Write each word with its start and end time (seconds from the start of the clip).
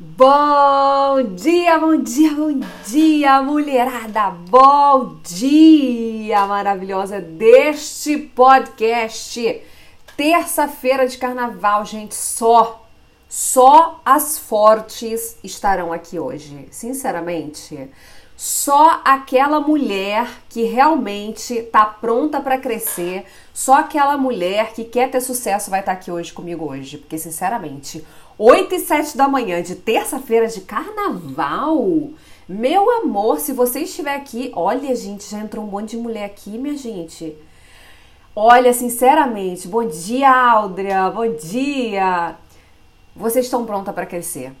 Bom 0.00 1.22
dia, 1.36 1.78
bom 1.78 1.96
dia, 1.98 2.30
bom 2.34 2.60
dia, 2.84 3.42
mulherada! 3.42 4.30
Bom 4.48 5.18
dia, 5.22 6.46
maravilhosa 6.46 7.20
deste 7.20 8.16
podcast. 8.16 9.62
Terça-feira 10.16 11.06
de 11.06 11.18
carnaval, 11.18 11.84
gente, 11.84 12.14
só, 12.14 12.88
só 13.28 14.00
as 14.02 14.38
fortes 14.38 15.36
estarão 15.44 15.92
aqui 15.92 16.18
hoje. 16.18 16.66
Sinceramente, 16.70 17.90
só 18.42 19.00
aquela 19.04 19.60
mulher 19.60 20.28
que 20.48 20.64
realmente 20.64 21.62
tá 21.62 21.84
pronta 21.84 22.40
para 22.40 22.58
crescer, 22.58 23.24
só 23.54 23.74
aquela 23.74 24.16
mulher 24.16 24.72
que 24.72 24.82
quer 24.82 25.10
ter 25.10 25.20
sucesso 25.20 25.70
vai 25.70 25.78
estar 25.78 25.92
tá 25.92 25.98
aqui 25.98 26.10
hoje 26.10 26.32
comigo 26.32 26.68
hoje, 26.68 26.98
porque 26.98 27.18
sinceramente, 27.18 28.04
8 28.44 28.74
e 28.74 28.80
7 28.80 29.16
da 29.16 29.28
manhã 29.28 29.62
de 29.62 29.76
terça-feira 29.76 30.48
de 30.48 30.62
carnaval. 30.62 32.10
Meu 32.48 32.90
amor, 32.90 33.38
se 33.38 33.52
você 33.52 33.82
estiver 33.82 34.16
aqui, 34.16 34.50
olha, 34.56 34.96
gente, 34.96 35.30
já 35.30 35.38
entrou 35.38 35.64
um 35.64 35.68
monte 35.68 35.90
de 35.90 35.96
mulher 35.96 36.24
aqui, 36.24 36.58
minha 36.58 36.76
gente. 36.76 37.36
Olha, 38.34 38.72
sinceramente, 38.72 39.68
bom 39.68 39.86
dia, 39.86 40.28
Aldria, 40.28 41.08
bom 41.10 41.32
dia. 41.36 42.34
Vocês 43.14 43.44
estão 43.44 43.64
prontas 43.64 43.94
para 43.94 44.06
crescer. 44.06 44.52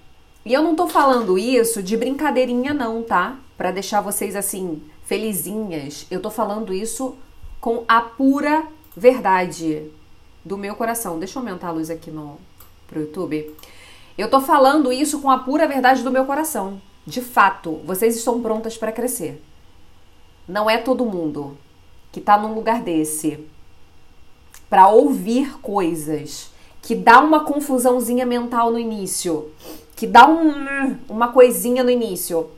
E 0.46 0.52
eu 0.52 0.62
não 0.62 0.76
tô 0.76 0.86
falando 0.86 1.36
isso 1.36 1.82
de 1.82 1.96
brincadeirinha 1.96 2.72
não, 2.72 3.02
tá? 3.02 3.36
Para 3.58 3.72
deixar 3.72 4.00
vocês 4.00 4.36
assim 4.36 4.80
felizinhas. 5.02 6.06
Eu 6.08 6.22
tô 6.22 6.30
falando 6.30 6.72
isso 6.72 7.16
com 7.60 7.82
a 7.88 8.00
pura 8.00 8.62
verdade 8.96 9.90
do 10.44 10.56
meu 10.56 10.76
coração. 10.76 11.18
Deixa 11.18 11.36
eu 11.36 11.42
aumentar 11.42 11.66
a 11.66 11.72
luz 11.72 11.90
aqui 11.90 12.12
no 12.12 12.38
pro 12.92 13.00
YouTube. 13.00 13.52
Eu 14.16 14.28
tô 14.28 14.40
falando 14.40 14.92
isso 14.92 15.20
com 15.20 15.30
a 15.30 15.38
pura 15.38 15.66
verdade 15.66 16.02
do 16.02 16.10
meu 16.10 16.24
coração. 16.26 16.80
De 17.06 17.20
fato, 17.20 17.80
vocês 17.84 18.14
estão 18.14 18.40
prontas 18.40 18.76
para 18.76 18.92
crescer. 18.92 19.42
Não 20.46 20.68
é 20.68 20.76
todo 20.76 21.06
mundo 21.06 21.56
que 22.12 22.20
tá 22.20 22.36
num 22.38 22.54
lugar 22.54 22.82
desse 22.82 23.44
para 24.68 24.88
ouvir 24.88 25.58
coisas 25.60 26.50
que 26.82 26.94
dá 26.94 27.20
uma 27.20 27.44
confusãozinha 27.44 28.26
mental 28.26 28.70
no 28.70 28.78
início, 28.78 29.50
que 29.94 30.06
dá 30.06 30.26
um, 30.28 30.96
uma 31.08 31.28
coisinha 31.28 31.82
no 31.82 31.90
início. 31.90 32.50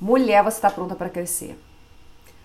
Mulher, 0.00 0.42
você 0.42 0.60
tá 0.60 0.70
pronta 0.70 0.94
para 0.94 1.08
crescer. 1.08 1.58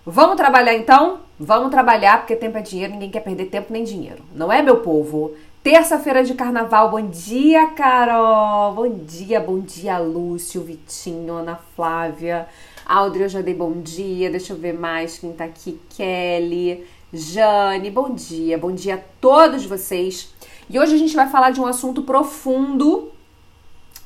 Vamos 0.06 0.38
trabalhar 0.38 0.74
então? 0.74 1.20
Vamos 1.40 1.70
trabalhar 1.70 2.20
porque 2.20 2.36
tempo 2.36 2.58
é 2.58 2.62
dinheiro, 2.62 2.94
ninguém 2.94 3.12
quer 3.12 3.20
perder 3.20 3.46
tempo 3.46 3.72
nem 3.72 3.84
dinheiro. 3.84 4.24
Não 4.34 4.52
é, 4.52 4.62
meu 4.62 4.78
povo? 4.78 5.36
Terça-feira 5.62 6.24
de 6.24 6.36
carnaval, 6.36 6.90
bom 6.90 7.06
dia, 7.10 7.68
Carol! 7.72 8.74
Bom 8.74 8.90
dia, 9.06 9.42
bom 9.42 9.60
dia, 9.60 9.98
Lúcio, 9.98 10.64
Vitinho, 10.64 11.34
Ana 11.34 11.60
Flávia. 11.76 12.48
Audrey, 12.86 13.26
eu 13.26 13.30
já 13.30 13.42
dei 13.42 13.54
bom 13.54 13.74
dia, 13.82 14.30
deixa 14.30 14.54
eu 14.54 14.58
ver 14.58 14.74
mais 14.74 15.20
quem 15.20 15.34
tá 15.34 15.44
aqui. 15.44 15.78
Kelly, 15.90 16.88
Jane, 17.12 17.92
bom 17.92 18.10
dia, 18.12 18.58
bom 18.58 18.72
dia 18.72 18.96
a 18.96 19.00
todos 19.20 19.66
vocês. 19.66 20.34
E 20.70 20.80
hoje 20.80 20.96
a 20.96 20.98
gente 20.98 21.14
vai 21.14 21.28
falar 21.30 21.52
de 21.52 21.60
um 21.60 21.68
assunto 21.68 22.04
profundo 22.04 23.12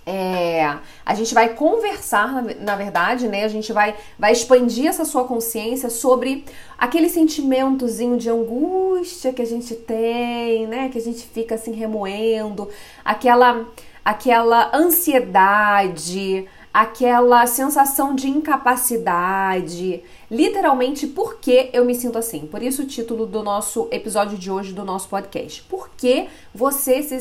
é, 0.06 0.80
a 1.06 1.16
gente 1.16 1.34
vai 1.34 1.56
conversar, 1.56 2.44
na, 2.59 2.76
verdade, 2.76 3.28
né? 3.28 3.46
A 3.46 3.48
gente 3.48 3.72
vai, 3.72 3.96
vai 4.20 4.34
expandir 4.34 4.88
essa 4.88 5.06
sua 5.06 5.23
consciência 5.23 5.90
sobre 5.90 6.44
aquele 6.78 7.08
sentimentozinho 7.08 8.18
de 8.18 8.30
angústia 8.30 9.32
que 9.32 9.42
a 9.42 9.45
gente 9.45 9.76
tem, 9.76 10.68
né? 10.68 10.90
Que 10.90 10.98
a 10.98 11.02
gente 11.02 11.26
fica 11.26 11.56
assim 11.56 11.72
remoendo, 11.72 12.68
aquela, 13.04 13.66
aquela 14.04 14.76
ansiedade, 14.76 16.50
aquela 16.73 17.48
sensação 17.48 18.14
de 18.14 18.28
incapacidade. 18.28 20.04
Literalmente, 20.30 21.08
por 21.08 21.36
que 21.36 21.70
eu 21.72 21.86
me 21.86 21.95
sinto 21.95 22.17
assim? 22.17 22.45
Por 22.45 22.62
isso 22.62 22.82
o 22.82 22.88
título 22.88 23.26
do 23.26 23.42
nosso 23.42 23.88
episódio 23.89 24.38
de 24.38 24.52
hoje 24.52 24.73
do 24.73 24.83
nosso 24.83 25.08
podcast. 25.08 25.61
Por 25.64 25.89
que 25.95 26.27
você 26.54 27.02
se 27.02 27.16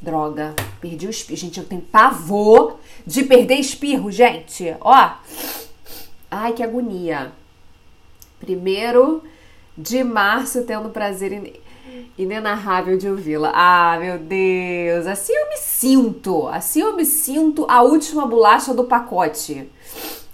Droga, 0.00 0.54
perdi 0.80 1.06
o 1.06 1.10
espirro. 1.10 1.38
Gente, 1.38 1.58
eu 1.58 1.66
tenho 1.66 1.80
pavor 1.80 2.78
de 3.06 3.22
perder 3.22 3.54
espirro, 3.54 4.10
gente. 4.10 4.76
Ó. 4.80 5.10
Ai, 6.30 6.52
que 6.52 6.62
agonia. 6.62 7.32
Primeiro 8.38 9.22
de 9.76 10.04
março, 10.04 10.62
tendo 10.64 10.90
prazer 10.90 11.60
inenarrável 12.18 12.98
de 12.98 13.08
ouvi-la. 13.08 13.50
Ah, 13.54 13.98
meu 13.98 14.18
Deus. 14.18 15.06
Assim 15.06 15.32
eu 15.32 15.48
me 15.48 15.56
sinto. 15.56 16.48
Assim 16.48 16.80
eu 16.80 16.96
me 16.96 17.04
sinto 17.04 17.64
a 17.68 17.82
última 17.82 18.26
bolacha 18.26 18.74
do 18.74 18.84
pacote. 18.84 19.70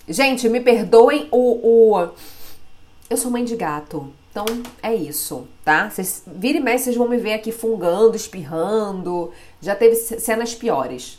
Gente, 0.09 0.49
me 0.49 0.61
perdoem 0.61 1.29
o. 1.31 1.99
o... 1.99 2.09
Eu 3.09 3.17
sou 3.17 3.31
mãe 3.31 3.45
de 3.45 3.57
gato. 3.57 4.13
Então 4.31 4.45
é 4.81 4.95
isso, 4.95 5.49
tá? 5.65 5.91
Vocês, 5.91 6.23
vira 6.27 6.59
e 6.59 6.61
mexe, 6.61 6.85
vocês 6.85 6.97
vão 6.97 7.09
me 7.09 7.17
ver 7.17 7.35
aqui 7.35 7.51
fungando, 7.51 8.17
espirrando. 8.17 9.33
Já 9.61 9.75
teve 9.75 9.97
cenas 9.97 10.55
piores. 10.55 11.19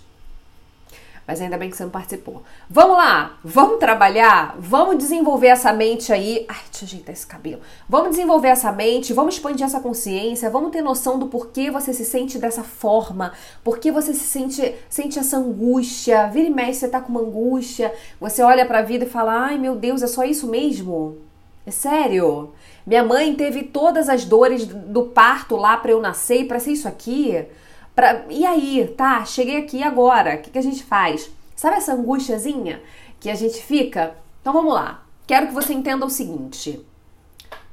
Mas 1.28 1.40
ainda 1.40 1.58
bem 1.58 1.70
que 1.70 1.78
você 1.78 1.84
não 1.84 1.92
participou. 1.92 2.42
Vamos 2.70 2.98
lá, 2.98 3.38
vamos 3.44 3.80
trabalhar, 3.80 4.56
vamos 4.58 4.98
desenvolver 4.98 5.48
essa 5.48 5.72
mente 5.72 6.12
aí. 6.12 6.46
Ai, 6.48 6.58
deixa 6.72 6.84
eu 6.84 6.88
ajeitar 6.88 7.14
esse 7.14 7.28
cabelo. 7.28 7.62
Vamos 7.88 8.12
desenvolver 8.12 8.48
essa 8.48 8.72
mente, 8.72 9.14
vamos 9.14 9.36
expandir 9.36 9.66
essa 9.66 9.80
consciência, 9.80 10.50
vamos 10.50 10.72
ter 10.72 10.82
noção 10.82 11.20
do 11.20 11.28
porquê 11.28 11.70
você 11.70 11.94
se 11.94 12.04
sente 12.06 12.40
dessa 12.40 12.64
forma, 12.64 13.34
porquê 13.64 13.92
você 13.92 14.14
se 14.14 14.26
sente, 14.26 14.76
sente 14.90 15.20
essa 15.20 15.38
angústia. 15.38 16.28
Vira 16.28 16.48
e 16.48 16.52
mexe, 16.52 16.80
você 16.80 16.88
tá 16.88 17.00
com 17.00 17.10
uma 17.10 17.22
angústia, 17.22 17.94
você 18.20 18.42
olha 18.42 18.66
pra 18.66 18.82
vida 18.82 19.06
e 19.06 19.10
fala: 19.10 19.48
ai 19.48 19.58
meu 19.58 19.76
Deus, 19.76 20.02
é 20.02 20.08
só 20.08 20.24
isso 20.24 20.48
mesmo? 20.48 21.18
É 21.66 21.72
sério? 21.72 22.52
Minha 22.86 23.03
mãe 23.03 23.36
teve 23.36 23.64
todas 23.64 24.09
as 24.09 24.25
dores 24.25 24.66
do 24.66 25.03
parto 25.03 25.56
lá 25.56 25.78
para 25.78 25.92
eu 25.92 26.02
nascer 26.02 26.47
para 26.47 26.59
ser 26.59 26.72
isso 26.72 26.88
aqui. 26.88 27.46
Pra... 27.96 28.25
E 28.30 28.46
aí, 28.46 28.94
tá? 28.97 29.24
Cheguei 29.25 29.58
aqui 29.58 29.84
agora. 29.84 30.36
O 30.36 30.38
que, 30.40 30.50
que 30.50 30.58
a 30.58 30.64
gente 30.64 30.84
faz? 30.84 31.30
Sabe 31.56 31.78
essa 31.78 31.94
angustiazinha 31.94 32.81
que 33.20 33.30
a 33.30 33.36
gente 33.36 33.62
fica? 33.62 34.16
Então 34.41 34.53
vamos 34.53 34.74
lá. 34.74 35.03
Quero 35.28 35.47
que 35.47 35.53
você 35.53 35.74
entenda 35.74 36.06
o 36.06 36.09
seguinte: 36.09 36.84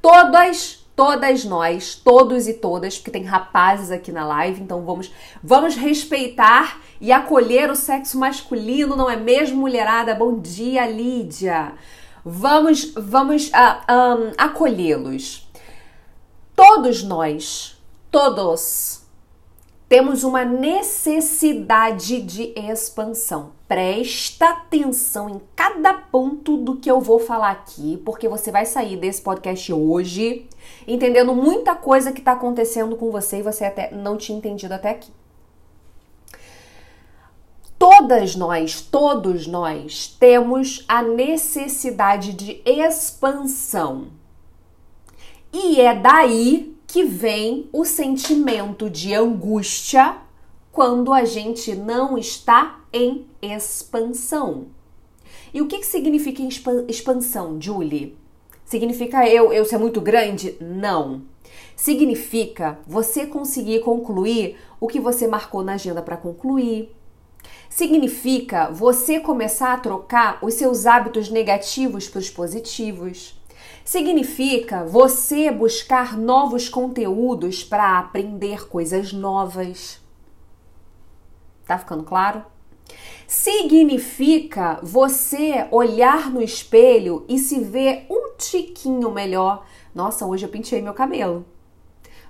todas, 0.01 0.85
todas 0.95 1.43
nós, 1.43 1.95
todos 1.95 2.47
e 2.47 2.53
todas, 2.53 2.97
porque 2.97 3.09
tem 3.09 3.23
rapazes 3.23 3.89
aqui 3.89 4.11
na 4.11 4.25
live, 4.25 4.61
então 4.61 4.85
vamos, 4.85 5.11
vamos 5.43 5.75
respeitar 5.75 6.79
e 7.01 7.11
acolher 7.11 7.71
o 7.71 7.75
sexo 7.75 8.19
masculino, 8.19 8.95
não 8.95 9.09
é 9.09 9.15
mesmo, 9.15 9.57
mulherada? 9.57 10.13
Bom 10.13 10.39
dia, 10.39 10.85
Lídia. 10.85 11.73
Vamos, 12.23 12.93
vamos 12.95 13.49
um, 13.49 14.31
acolhê-los. 14.37 15.49
Todos 16.55 17.03
nós, 17.03 17.77
todos, 18.11 19.03
temos 19.87 20.23
uma 20.23 20.45
necessidade 20.45 22.21
de 22.21 22.53
expansão. 22.55 23.53
Presta 23.67 24.49
atenção 24.49 25.29
em 25.29 25.41
cada 25.55 25.93
ponto 25.93 26.57
do 26.57 26.75
que 26.77 26.91
eu 26.91 26.99
vou 26.99 27.19
falar 27.19 27.51
aqui, 27.51 27.97
porque 28.05 28.27
você 28.27 28.51
vai 28.51 28.65
sair 28.65 28.97
desse 28.97 29.21
podcast 29.21 29.71
hoje 29.71 30.47
entendendo 30.87 31.33
muita 31.33 31.75
coisa 31.75 32.11
que 32.11 32.19
está 32.19 32.33
acontecendo 32.33 32.95
com 32.95 33.11
você 33.11 33.39
e 33.39 33.43
você 33.43 33.65
até 33.65 33.91
não 33.91 34.17
tinha 34.17 34.37
entendido 34.37 34.73
até 34.73 34.91
aqui. 34.91 35.11
Todas 37.79 38.35
nós, 38.35 38.81
todos 38.81 39.47
nós 39.47 40.13
temos 40.19 40.83
a 40.85 41.01
necessidade 41.01 42.33
de 42.33 42.61
expansão. 42.65 44.09
E 45.53 45.79
é 45.79 45.95
daí 45.95 46.75
que 46.85 47.05
vem 47.05 47.69
o 47.71 47.85
sentimento 47.85 48.89
de 48.89 49.13
angústia 49.13 50.17
quando 50.73 51.13
a 51.13 51.23
gente 51.23 51.73
não 51.73 52.17
está 52.17 52.81
em 52.91 53.25
expansão. 53.41 54.65
E 55.53 55.61
o 55.61 55.67
que, 55.67 55.79
que 55.79 55.85
significa 55.85 56.43
expansão, 56.85 57.61
Julie? 57.61 58.17
Significa 58.65 59.25
eu, 59.25 59.53
eu 59.53 59.63
ser 59.63 59.77
muito 59.77 60.01
grande? 60.01 60.57
Não. 60.59 61.21
Significa 61.77 62.77
você 62.85 63.25
conseguir 63.25 63.79
concluir 63.79 64.57
o 64.81 64.87
que 64.87 64.99
você 64.99 65.27
marcou 65.27 65.63
na 65.63 65.75
agenda 65.75 66.01
para 66.01 66.17
concluir 66.17 66.93
Significa 67.69 68.69
você 68.71 69.19
começar 69.19 69.73
a 69.73 69.79
trocar 69.79 70.39
os 70.41 70.55
seus 70.55 70.85
hábitos 70.85 71.29
negativos 71.29 72.09
para 72.09 72.19
os 72.19 72.29
positivos. 72.29 73.39
Significa 73.85 74.83
você 74.83 75.51
buscar 75.51 76.17
novos 76.17 76.67
conteúdos 76.67 77.63
para 77.63 77.99
aprender 77.99 78.67
coisas 78.67 79.13
novas. 79.13 80.01
Tá 81.65 81.77
ficando 81.77 82.03
claro? 82.03 82.43
Significa 83.27 84.79
você 84.81 85.67
olhar 85.69 86.31
no 86.31 86.41
espelho 86.41 87.23
e 87.29 87.37
se 87.37 87.59
ver 87.59 88.07
um 88.09 88.35
tiquinho 88.35 89.11
melhor. 89.11 89.65
Nossa, 89.93 90.25
hoje 90.25 90.45
eu 90.45 90.49
pintei 90.49 90.81
meu 90.81 90.93
cabelo. 90.93 91.45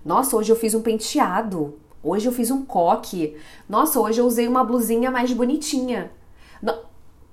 Nossa, 0.04 0.36
hoje 0.36 0.52
eu 0.52 0.56
fiz 0.58 0.74
um 0.76 0.82
penteado. 0.82 1.80
Hoje 2.04 2.28
eu 2.28 2.32
fiz 2.32 2.50
um 2.52 2.66
coque. 2.66 3.36
Nossa, 3.68 4.00
hoje 4.00 4.22
eu 4.22 4.26
usei 4.26 4.48
uma 4.48 4.64
blusinha 4.64 5.12
mais 5.12 5.32
bonitinha. 5.34 6.12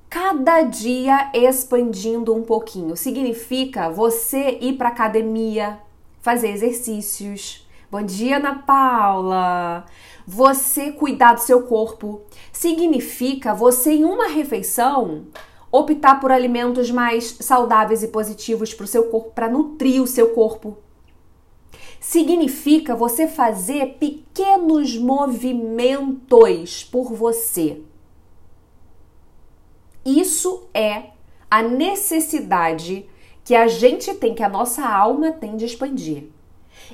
Cada 0.09 0.63
dia 0.63 1.31
expandindo 1.35 2.35
um 2.35 2.43
pouquinho. 2.43 2.97
Significa 2.97 3.91
você 3.91 4.59
ir 4.63 4.79
para 4.79 4.89
academia, 4.89 5.79
fazer 6.21 6.49
exercícios. 6.53 7.69
Bom 7.91 8.03
dia, 8.03 8.39
Ana 8.39 8.55
Paula. 8.55 9.85
Você 10.27 10.91
cuidar 10.91 11.35
do 11.35 11.41
seu 11.41 11.65
corpo. 11.65 12.23
Significa 12.53 13.53
você 13.53 13.93
em 13.93 14.05
uma 14.05 14.29
refeição 14.29 15.27
optar 15.71 16.19
por 16.19 16.33
alimentos 16.33 16.91
mais 16.91 17.37
saudáveis 17.41 18.03
e 18.03 18.09
positivos 18.09 18.73
para 18.73 18.85
o 18.85 18.89
seu 18.89 19.11
corpo, 19.11 19.33
para 19.33 19.51
nutrir 19.51 20.01
o 20.01 20.07
seu 20.07 20.31
corpo. 20.31 20.79
Significa 22.01 22.95
você 22.95 23.27
fazer 23.27 23.97
pequenos 23.99 24.97
movimentos 24.97 26.85
por 26.85 27.13
você. 27.13 27.83
Isso 30.05 30.69
é 30.73 31.11
a 31.51 31.63
necessidade 31.63 33.09
que 33.45 33.55
a 33.55 33.67
gente 33.67 34.15
tem, 34.15 34.35
que 34.35 34.43
a 34.43 34.49
nossa 34.49 34.87
alma 34.87 35.33
tem 35.33 35.57
de 35.57 35.65
expandir. 35.65 36.29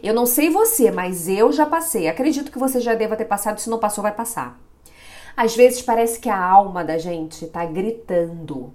Eu 0.03 0.15
não 0.15 0.27
sei 0.27 0.51
você, 0.51 0.91
mas 0.91 1.29
eu 1.29 1.53
já 1.53 1.67
passei. 1.67 2.09
Acredito 2.09 2.51
que 2.51 2.59
você 2.59 2.81
já 2.81 2.95
deva 2.95 3.17
ter 3.17 3.25
passado, 3.25 3.59
se 3.59 3.69
não 3.69 3.79
passou, 3.79 4.03
vai 4.03 4.13
passar. 4.13 4.59
Às 5.37 5.57
vezes 5.57 5.83
parece 5.83 6.21
que 6.21 6.29
a 6.29 6.43
alma 6.43 6.85
da 6.85 6.99
gente 6.99 7.47
tá 7.47 7.65
gritando. 7.65 8.73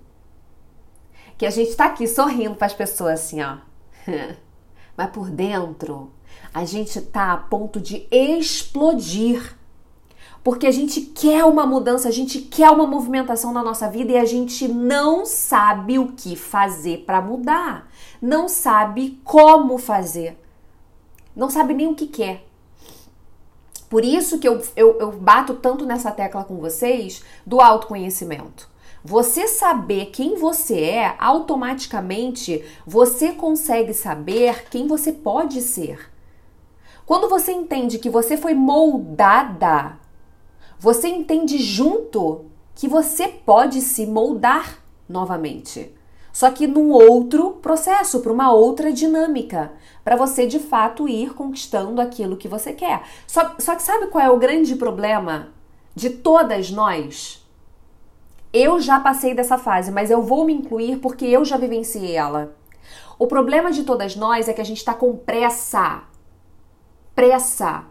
Que 1.37 1.45
a 1.45 1.49
gente 1.51 1.75
tá 1.75 1.85
aqui 1.85 2.07
sorrindo 2.07 2.55
para 2.55 2.67
as 2.67 2.73
pessoas 2.73 3.21
assim, 3.21 3.41
ó. 3.41 3.57
Mas 4.97 5.09
por 5.11 5.29
dentro, 5.29 6.11
a 6.57 6.65
gente 6.65 6.99
tá 6.99 7.33
a 7.33 7.37
ponto 7.37 7.79
de 7.79 8.07
explodir. 8.09 9.55
Porque 10.43 10.65
a 10.65 10.71
gente 10.71 11.01
quer 11.01 11.43
uma 11.43 11.67
mudança, 11.67 12.07
a 12.07 12.11
gente 12.11 12.39
quer 12.39 12.71
uma 12.71 12.87
movimentação 12.87 13.53
na 13.53 13.61
nossa 13.61 13.87
vida 13.87 14.13
e 14.13 14.17
a 14.17 14.25
gente 14.25 14.67
não 14.67 15.23
sabe 15.23 15.99
o 15.99 16.13
que 16.13 16.35
fazer 16.35 17.03
para 17.05 17.21
mudar. 17.21 17.87
Não 18.19 18.49
sabe 18.49 19.21
como 19.23 19.77
fazer. 19.77 20.35
Não 21.35 21.47
sabe 21.47 21.75
nem 21.75 21.85
o 21.85 21.93
que 21.93 22.07
quer. 22.07 22.47
Por 23.87 24.03
isso 24.03 24.39
que 24.39 24.47
eu, 24.47 24.59
eu, 24.75 24.97
eu 24.99 25.11
bato 25.11 25.53
tanto 25.53 25.85
nessa 25.85 26.09
tecla 26.09 26.43
com 26.43 26.57
vocês 26.57 27.23
do 27.45 27.61
autoconhecimento. 27.61 28.67
Você 29.05 29.47
saber 29.47 30.07
quem 30.07 30.35
você 30.35 30.79
é, 30.81 31.15
automaticamente 31.19 32.65
você 32.83 33.31
consegue 33.31 33.93
saber 33.93 34.65
quem 34.71 34.87
você 34.87 35.11
pode 35.11 35.61
ser. 35.61 36.16
Quando 37.07 37.29
você 37.29 37.53
entende 37.53 37.99
que 37.99 38.09
você 38.09 38.35
foi 38.35 38.53
moldada, 38.53 39.97
você 40.77 41.07
entende 41.07 41.57
junto 41.57 42.43
que 42.75 42.85
você 42.85 43.29
pode 43.29 43.79
se 43.79 44.05
moldar 44.05 44.83
novamente. 45.07 45.95
Só 46.33 46.51
que 46.51 46.67
num 46.67 46.91
outro 46.91 47.51
processo, 47.53 48.19
para 48.19 48.33
uma 48.33 48.51
outra 48.51 48.91
dinâmica, 48.91 49.71
para 50.03 50.17
você 50.17 50.45
de 50.45 50.59
fato 50.59 51.07
ir 51.07 51.33
conquistando 51.33 52.01
aquilo 52.01 52.35
que 52.35 52.49
você 52.49 52.73
quer. 52.73 53.03
Só, 53.25 53.55
só 53.57 53.73
que 53.73 53.83
sabe 53.83 54.07
qual 54.07 54.25
é 54.25 54.29
o 54.29 54.37
grande 54.37 54.75
problema 54.75 55.53
de 55.95 56.09
todas 56.09 56.69
nós? 56.71 57.41
Eu 58.51 58.81
já 58.81 58.99
passei 58.99 59.33
dessa 59.33 59.57
fase, 59.57 59.93
mas 59.93 60.11
eu 60.11 60.21
vou 60.21 60.43
me 60.43 60.53
incluir 60.53 60.97
porque 60.97 61.25
eu 61.25 61.45
já 61.45 61.55
vivenciei 61.55 62.17
ela. 62.17 62.53
O 63.17 63.27
problema 63.27 63.71
de 63.71 63.83
todas 63.83 64.13
nós 64.17 64.49
é 64.49 64.53
que 64.53 64.61
a 64.61 64.65
gente 64.65 64.79
está 64.79 64.93
com 64.93 65.15
pressa. 65.15 66.03
Pressa. 67.17 67.85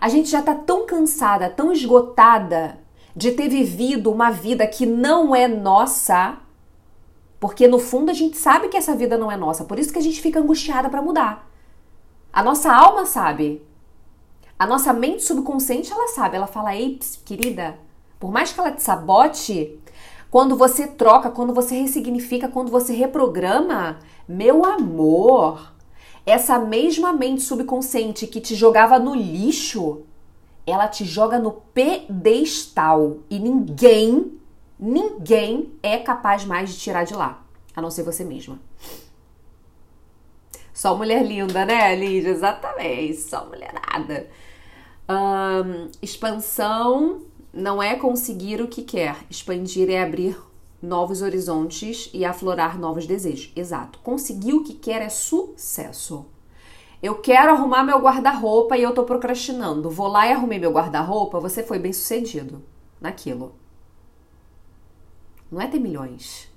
A 0.00 0.08
gente 0.08 0.30
já 0.30 0.40
está 0.40 0.54
tão 0.54 0.86
cansada, 0.86 1.50
tão 1.50 1.70
esgotada 1.70 2.80
de 3.14 3.32
ter 3.32 3.50
vivido 3.50 4.10
uma 4.10 4.30
vida 4.30 4.66
que 4.66 4.86
não 4.86 5.36
é 5.36 5.46
nossa 5.46 6.38
porque 7.38 7.68
no 7.68 7.78
fundo 7.78 8.10
a 8.10 8.14
gente 8.14 8.36
sabe 8.36 8.68
que 8.68 8.76
essa 8.76 8.94
vida 8.94 9.16
não 9.16 9.32
é 9.32 9.36
nossa, 9.36 9.64
por 9.64 9.78
isso 9.78 9.92
que 9.92 9.98
a 9.98 10.02
gente 10.02 10.20
fica 10.20 10.38
angustiada 10.38 10.90
para 10.90 11.00
mudar. 11.00 11.50
A 12.30 12.42
nossa 12.42 12.72
alma 12.72 13.06
sabe. 13.06 13.66
A 14.58 14.66
nossa 14.66 14.92
mente 14.92 15.22
subconsciente 15.22 15.90
ela 15.90 16.08
sabe, 16.08 16.36
ela 16.36 16.46
fala: 16.46 16.76
"Ei, 16.76 16.98
querida, 17.24 17.78
por 18.20 18.30
mais 18.30 18.52
que 18.52 18.60
ela 18.60 18.70
te 18.70 18.82
sabote, 18.82 19.80
quando 20.30 20.54
você 20.54 20.86
troca, 20.86 21.30
quando 21.30 21.54
você 21.54 21.80
ressignifica, 21.80 22.46
quando 22.46 22.70
você 22.70 22.92
reprograma, 22.92 23.98
meu 24.28 24.64
amor, 24.64 25.72
essa 26.24 26.58
mesma 26.58 27.12
mente 27.12 27.42
subconsciente 27.42 28.26
que 28.26 28.40
te 28.40 28.54
jogava 28.54 28.98
no 28.98 29.14
lixo, 29.14 30.02
ela 30.66 30.88
te 30.88 31.04
joga 31.04 31.38
no 31.38 31.52
pedestal 31.52 33.18
e 33.28 33.38
ninguém 33.38 34.40
Ninguém 34.82 35.74
é 35.82 35.98
capaz 35.98 36.46
mais 36.46 36.70
de 36.70 36.78
tirar 36.78 37.04
de 37.04 37.12
lá, 37.12 37.44
a 37.76 37.82
não 37.82 37.90
ser 37.90 38.02
você 38.02 38.24
mesma. 38.24 38.58
Só 40.72 40.96
mulher 40.96 41.22
linda, 41.22 41.66
né, 41.66 41.94
Lídia? 41.94 42.30
Exatamente, 42.30 43.18
só 43.18 43.44
mulherada. 43.44 44.26
Expansão 46.00 47.20
não 47.52 47.82
é 47.82 47.94
conseguir 47.94 48.62
o 48.62 48.68
que 48.68 48.82
quer, 48.82 49.16
expandir 49.28 49.90
é 49.90 50.02
abrir 50.02 50.40
novos 50.82 51.22
horizontes 51.22 52.10
e 52.12 52.24
aflorar 52.24 52.78
novos 52.78 53.06
desejos. 53.06 53.52
Exato. 53.54 53.98
Conseguir 54.00 54.54
o 54.54 54.64
que 54.64 54.74
quer 54.74 55.02
é 55.02 55.08
sucesso. 55.08 56.26
Eu 57.02 57.16
quero 57.16 57.52
arrumar 57.52 57.82
meu 57.82 57.98
guarda-roupa 57.98 58.76
e 58.76 58.82
eu 58.82 58.92
tô 58.92 59.04
procrastinando. 59.04 59.90
Vou 59.90 60.08
lá 60.08 60.26
e 60.26 60.32
arrumei 60.32 60.58
meu 60.58 60.72
guarda-roupa, 60.72 61.40
você 61.40 61.62
foi 61.62 61.78
bem 61.78 61.92
sucedido 61.92 62.62
naquilo. 63.00 63.54
Não 65.50 65.60
é 65.60 65.66
ter 65.66 65.80
milhões. 65.80 66.48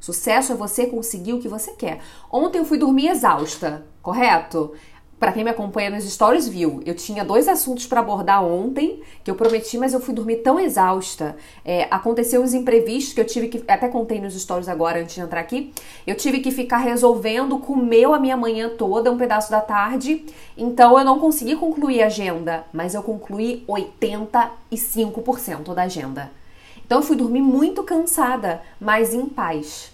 Sucesso 0.00 0.52
é 0.52 0.56
você 0.56 0.86
conseguir 0.86 1.34
o 1.34 1.40
que 1.40 1.46
você 1.46 1.72
quer. 1.72 2.02
Ontem 2.30 2.58
eu 2.58 2.64
fui 2.64 2.78
dormir 2.78 3.08
exausta, 3.08 3.86
correto? 4.00 4.72
Para 5.22 5.30
quem 5.30 5.44
me 5.44 5.50
acompanha 5.50 5.88
nos 5.88 6.02
stories 6.02 6.48
viu, 6.48 6.82
eu 6.84 6.96
tinha 6.96 7.24
dois 7.24 7.46
assuntos 7.46 7.86
para 7.86 8.00
abordar 8.00 8.44
ontem 8.44 9.00
que 9.22 9.30
eu 9.30 9.36
prometi, 9.36 9.78
mas 9.78 9.94
eu 9.94 10.00
fui 10.00 10.12
dormir 10.12 10.38
tão 10.38 10.58
exausta. 10.58 11.36
É, 11.64 11.86
aconteceu 11.92 12.42
uns 12.42 12.52
imprevistos 12.52 13.14
que 13.14 13.20
eu 13.20 13.24
tive 13.24 13.46
que. 13.46 13.62
Até 13.68 13.86
contei 13.86 14.20
nos 14.20 14.34
stories 14.34 14.68
agora 14.68 15.00
antes 15.00 15.14
de 15.14 15.20
entrar 15.20 15.38
aqui. 15.38 15.72
Eu 16.04 16.16
tive 16.16 16.40
que 16.40 16.50
ficar 16.50 16.78
resolvendo, 16.78 17.56
comeu 17.60 18.12
a 18.12 18.18
minha 18.18 18.36
manhã 18.36 18.68
toda, 18.76 19.12
um 19.12 19.16
pedaço 19.16 19.48
da 19.48 19.60
tarde. 19.60 20.26
Então 20.58 20.98
eu 20.98 21.04
não 21.04 21.20
consegui 21.20 21.54
concluir 21.54 22.02
a 22.02 22.06
agenda, 22.06 22.64
mas 22.72 22.92
eu 22.92 23.02
concluí 23.04 23.64
85% 23.68 25.72
da 25.72 25.84
agenda. 25.84 26.32
Então 26.84 26.98
eu 26.98 27.04
fui 27.04 27.14
dormir 27.14 27.42
muito 27.42 27.84
cansada, 27.84 28.60
mas 28.80 29.14
em 29.14 29.26
paz. 29.26 29.91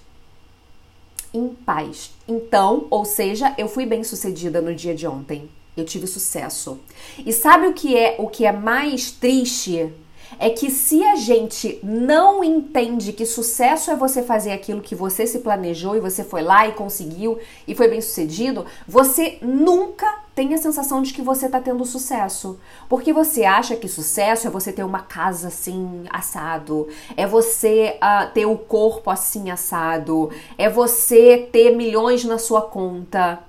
Em 1.33 1.49
paz. 1.49 2.11
Então, 2.27 2.87
ou 2.91 3.05
seja, 3.05 3.55
eu 3.59 3.69
fui 3.69 3.85
bem 3.85 4.03
sucedida 4.03 4.61
no 4.61 4.75
dia 4.75 4.95
de 4.95 5.07
ontem. 5.07 5.49
Eu 5.77 5.85
tive 5.85 6.07
sucesso. 6.07 6.79
E 7.25 7.33
sabe 7.33 7.67
o 7.67 7.73
que 7.73 7.97
é 7.97 8.17
o 8.19 8.27
que 8.29 8.45
é 8.45 8.53
mais 8.53 9.11
triste? 9.11 9.93
é 10.39 10.51
que 10.51 10.71
se 10.71 11.03
a 11.05 11.17
gente 11.17 11.79
não 11.83 12.43
entende 12.43 13.13
que 13.13 13.25
sucesso 13.25 13.91
é 13.91 13.97
você 13.97 14.23
fazer 14.23 14.53
aquilo 14.53 14.81
que 14.81 14.95
você 14.95 15.27
se 15.27 15.39
planejou 15.39 15.97
e 15.97 16.01
você 16.01 16.25
foi 16.25 16.43
lá 16.43 16.67
e 16.67 16.73
conseguiu 16.73 17.39
e 17.67 17.75
foi 17.75 17.89
bem 17.89 18.01
sucedido, 18.01 18.67
você 18.87 19.39
nunca 19.41 20.07
tem 20.39 20.55
a 20.55 20.59
sensação 20.59 21.03
de 21.03 21.13
que 21.13 21.21
você 21.21 21.47
está 21.47 21.61
tendo 21.61 21.85
sucesso. 21.85 22.61
Porque 22.89 23.13
você 23.13 23.45
acha 23.45 23.75
que 23.75 23.89
sucesso 23.89 24.47
é 24.47 24.51
você 24.51 24.73
ter 24.73 24.85
uma 24.85 25.01
casa 25.01 25.49
assim 25.49 26.05
assado, 26.11 26.87
é 27.17 27.27
você 27.27 27.99
uh, 28.01 28.33
ter 28.33 28.47
o 28.47 28.57
corpo 28.57 29.11
assim 29.11 29.51
assado, 29.51 30.31
é 30.57 30.71
você 30.71 31.49
ter 31.51 31.75
milhões 31.75 32.25
na 32.25 32.39
sua 32.39 32.63
conta. 32.63 33.41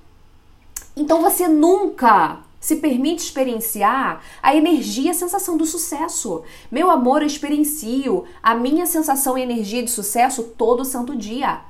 Então 0.98 1.22
você 1.22 1.48
nunca 1.48 2.40
se 2.60 2.78
permite 2.78 3.22
experienciar 3.22 4.24
a 4.42 4.56
energia 4.56 5.10
e 5.10 5.12
a 5.12 5.14
sensação 5.14 5.58
do 5.58 5.68
sucesso. 5.68 6.42
Meu 6.72 6.90
amor, 6.90 7.22
eu 7.22 7.28
experiencio 7.28 8.26
a 8.42 8.56
minha 8.56 8.88
sensação 8.88 9.38
e 9.38 9.44
energia 9.44 9.84
de 9.84 9.92
sucesso 9.92 10.42
todo 10.58 10.84
santo 10.84 11.16
dia. 11.16 11.62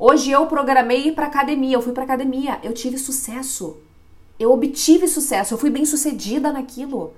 Hoje 0.00 0.32
eu 0.32 0.46
programei 0.46 1.06
ir 1.06 1.12
para 1.12 1.26
academia, 1.26 1.76
eu 1.76 1.82
fui 1.82 1.92
para 1.92 2.02
academia, 2.02 2.58
eu 2.64 2.72
tive 2.72 2.98
sucesso. 2.98 3.86
Eu 4.38 4.52
obtive 4.52 5.08
sucesso, 5.08 5.54
eu 5.54 5.58
fui 5.58 5.70
bem 5.70 5.84
sucedida 5.84 6.52
naquilo. 6.52 7.14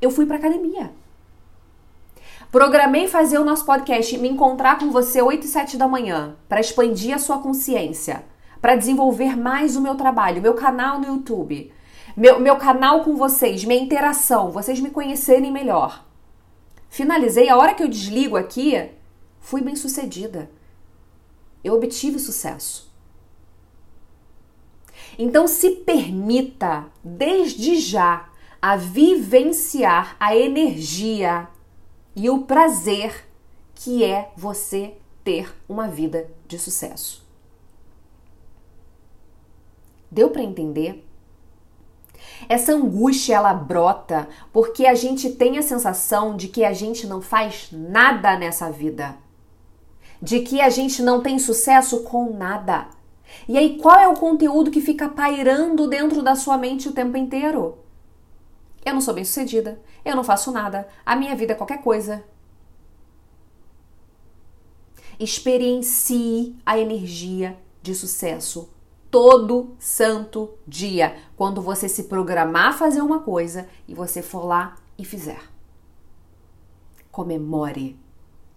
Eu 0.00 0.10
fui 0.10 0.26
para 0.26 0.36
academia. 0.36 0.92
Programei 2.50 3.08
fazer 3.08 3.38
o 3.38 3.44
nosso 3.44 3.64
podcast 3.64 4.18
me 4.18 4.28
encontrar 4.28 4.78
com 4.78 4.90
você 4.90 5.22
8 5.22 5.44
e 5.44 5.48
7 5.48 5.76
da 5.76 5.88
manhã 5.88 6.36
para 6.48 6.60
expandir 6.60 7.14
a 7.14 7.18
sua 7.18 7.38
consciência, 7.38 8.24
para 8.60 8.76
desenvolver 8.76 9.36
mais 9.36 9.76
o 9.76 9.80
meu 9.80 9.94
trabalho, 9.94 10.42
meu 10.42 10.54
canal 10.54 10.98
no 10.98 11.06
YouTube 11.06 11.72
meu, 12.16 12.38
meu 12.38 12.56
canal 12.56 13.02
com 13.02 13.16
vocês, 13.16 13.64
minha 13.64 13.80
interação, 13.80 14.50
vocês 14.50 14.80
me 14.80 14.90
conhecerem 14.90 15.50
melhor. 15.50 16.04
Finalizei, 16.90 17.48
a 17.48 17.56
hora 17.56 17.74
que 17.74 17.82
eu 17.82 17.88
desligo 17.88 18.36
aqui, 18.36 18.90
fui 19.40 19.62
bem 19.62 19.74
sucedida. 19.74 20.50
Eu 21.64 21.74
obtive 21.74 22.18
sucesso. 22.18 22.91
Então 25.18 25.46
se 25.46 25.70
permita 25.70 26.86
desde 27.02 27.76
já 27.76 28.28
a 28.60 28.76
vivenciar 28.76 30.16
a 30.20 30.36
energia 30.36 31.48
e 32.14 32.30
o 32.30 32.42
prazer 32.42 33.28
que 33.74 34.04
é 34.04 34.30
você 34.36 34.94
ter 35.24 35.54
uma 35.68 35.88
vida 35.88 36.30
de 36.46 36.58
sucesso. 36.58 37.26
Deu 40.10 40.30
para 40.30 40.42
entender? 40.42 41.04
Essa 42.48 42.72
angústia 42.72 43.34
ela 43.34 43.54
brota 43.54 44.28
porque 44.52 44.86
a 44.86 44.94
gente 44.94 45.30
tem 45.30 45.58
a 45.58 45.62
sensação 45.62 46.36
de 46.36 46.48
que 46.48 46.64
a 46.64 46.72
gente 46.72 47.06
não 47.06 47.20
faz 47.20 47.68
nada 47.72 48.38
nessa 48.38 48.70
vida. 48.70 49.16
De 50.20 50.40
que 50.40 50.60
a 50.60 50.68
gente 50.68 51.02
não 51.02 51.22
tem 51.22 51.38
sucesso 51.38 52.02
com 52.04 52.36
nada. 52.36 52.88
E 53.48 53.56
aí, 53.56 53.78
qual 53.78 53.98
é 53.98 54.08
o 54.08 54.16
conteúdo 54.16 54.70
que 54.70 54.80
fica 54.80 55.08
pairando 55.08 55.88
dentro 55.88 56.22
da 56.22 56.34
sua 56.34 56.56
mente 56.58 56.88
o 56.88 56.92
tempo 56.92 57.16
inteiro? 57.16 57.78
Eu 58.84 58.94
não 58.94 59.00
sou 59.00 59.14
bem 59.14 59.24
sucedida, 59.24 59.80
eu 60.04 60.16
não 60.16 60.24
faço 60.24 60.50
nada, 60.50 60.88
a 61.06 61.14
minha 61.14 61.36
vida 61.36 61.52
é 61.52 61.56
qualquer 61.56 61.82
coisa. 61.82 62.24
Experiencie 65.18 66.56
a 66.66 66.78
energia 66.78 67.56
de 67.80 67.94
sucesso 67.94 68.70
todo 69.10 69.76
santo 69.78 70.54
dia, 70.66 71.16
quando 71.36 71.60
você 71.60 71.88
se 71.88 72.04
programar 72.04 72.68
a 72.68 72.72
fazer 72.72 73.02
uma 73.02 73.20
coisa 73.20 73.68
e 73.86 73.94
você 73.94 74.22
for 74.22 74.46
lá 74.46 74.76
e 74.98 75.04
fizer. 75.04 75.40
Comemore. 77.10 78.00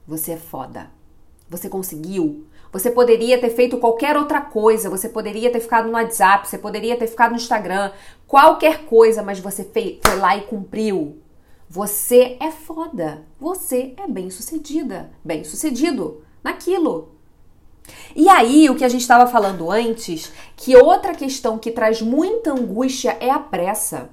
Você 0.07 0.31
é 0.31 0.37
foda. 0.37 0.89
Você 1.49 1.67
conseguiu. 1.67 2.47
Você 2.75 2.91
poderia 2.91 3.39
ter 3.39 3.51
feito 3.51 3.77
qualquer 3.77 4.17
outra 4.17 4.41
coisa. 4.41 4.89
Você 4.89 5.07
poderia 5.07 5.49
ter 5.49 5.61
ficado 5.61 5.87
no 5.87 5.93
WhatsApp. 5.93 6.45
Você 6.45 6.57
poderia 6.57 6.97
ter 6.97 7.07
ficado 7.07 7.31
no 7.31 7.37
Instagram. 7.37 7.93
Qualquer 8.27 8.83
coisa, 8.83 9.23
mas 9.23 9.39
você 9.39 9.63
fez, 9.63 9.99
foi 10.05 10.17
lá 10.17 10.35
e 10.35 10.41
cumpriu. 10.41 11.21
Você 11.69 12.35
é 12.37 12.51
foda. 12.51 13.23
Você 13.39 13.93
é 13.95 14.05
bem 14.09 14.29
sucedida. 14.29 15.09
Bem 15.23 15.45
sucedido 15.45 16.21
naquilo. 16.43 17.15
E 18.13 18.27
aí, 18.27 18.69
o 18.69 18.75
que 18.75 18.83
a 18.83 18.89
gente 18.89 19.03
estava 19.03 19.25
falando 19.25 19.71
antes, 19.71 20.33
que 20.57 20.75
outra 20.75 21.15
questão 21.15 21.57
que 21.57 21.71
traz 21.71 22.01
muita 22.01 22.51
angústia 22.51 23.15
é 23.21 23.29
a 23.29 23.39
pressa. 23.39 24.09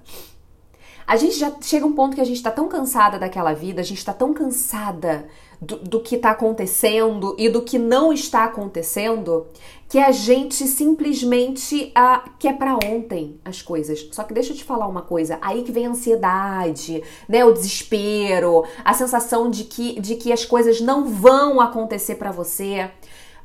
A 1.05 1.17
gente 1.17 1.37
já 1.37 1.53
chega 1.61 1.85
um 1.85 1.95
ponto 1.95 2.15
que 2.15 2.21
a 2.21 2.25
gente 2.25 2.37
está 2.37 2.53
tão 2.53 2.69
cansada 2.69 3.19
daquela 3.19 3.55
vida, 3.55 3.81
a 3.81 3.85
gente 3.85 3.99
está 3.99 4.13
tão 4.13 4.33
cansada 4.33 5.27
do, 5.63 6.01
que 6.01 6.17
está 6.17 6.33
acontecendo 6.33 7.37
e 7.39 7.49
do 7.49 7.63
que 7.63 7.79
não 7.79 8.13
está 8.13 8.45
acontecendo, 8.45 9.47
que 9.89 9.99
a 9.99 10.11
gente 10.11 10.67
simplesmente 10.67 11.93
ah, 11.95 12.25
quer 12.37 12.59
para 12.59 12.75
ontem 12.75 13.39
as 13.45 13.63
coisas. 13.63 14.09
Só 14.11 14.25
que 14.25 14.35
deixa 14.35 14.53
eu 14.53 14.57
te 14.57 14.65
falar 14.65 14.89
uma 14.89 15.03
coisa, 15.03 15.39
aí 15.41 15.63
que 15.63 15.71
vem 15.71 15.87
a 15.87 15.91
ansiedade, 15.91 17.03
né, 17.29 17.45
o 17.45 17.53
desespero, 17.53 18.65
a 18.85 18.93
sensação 18.93 19.49
de 19.49 19.65
que, 19.65 20.01
de 20.01 20.17
que 20.17 20.33
as 20.33 20.45
coisas 20.45 20.81
não 20.81 21.09
vão 21.09 21.61
acontecer 21.61 22.17
para 22.17 22.33
você. 22.33 22.91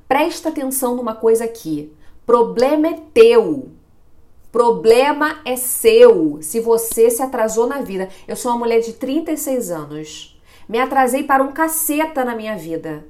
Presta 0.08 0.50
atenção 0.50 0.96
numa 0.96 1.14
coisa 1.14 1.44
aqui. 1.44 1.94
Problema 2.26 2.88
é 2.88 3.00
teu. 3.14 3.70
Problema 4.52 5.40
é 5.46 5.56
seu. 5.56 6.40
Se 6.42 6.60
você 6.60 7.12
se 7.12 7.22
atrasou 7.22 7.68
na 7.68 7.82
vida. 7.82 8.10
Eu 8.28 8.36
sou 8.36 8.52
uma 8.52 8.58
mulher 8.58 8.80
de 8.80 8.94
36 8.94 9.70
anos. 9.70 10.37
Me 10.68 10.80
atrasei 10.80 11.24
para 11.24 11.44
um 11.44 11.52
caceta 11.52 12.26
na 12.26 12.36
minha 12.36 12.58
vida. 12.58 13.06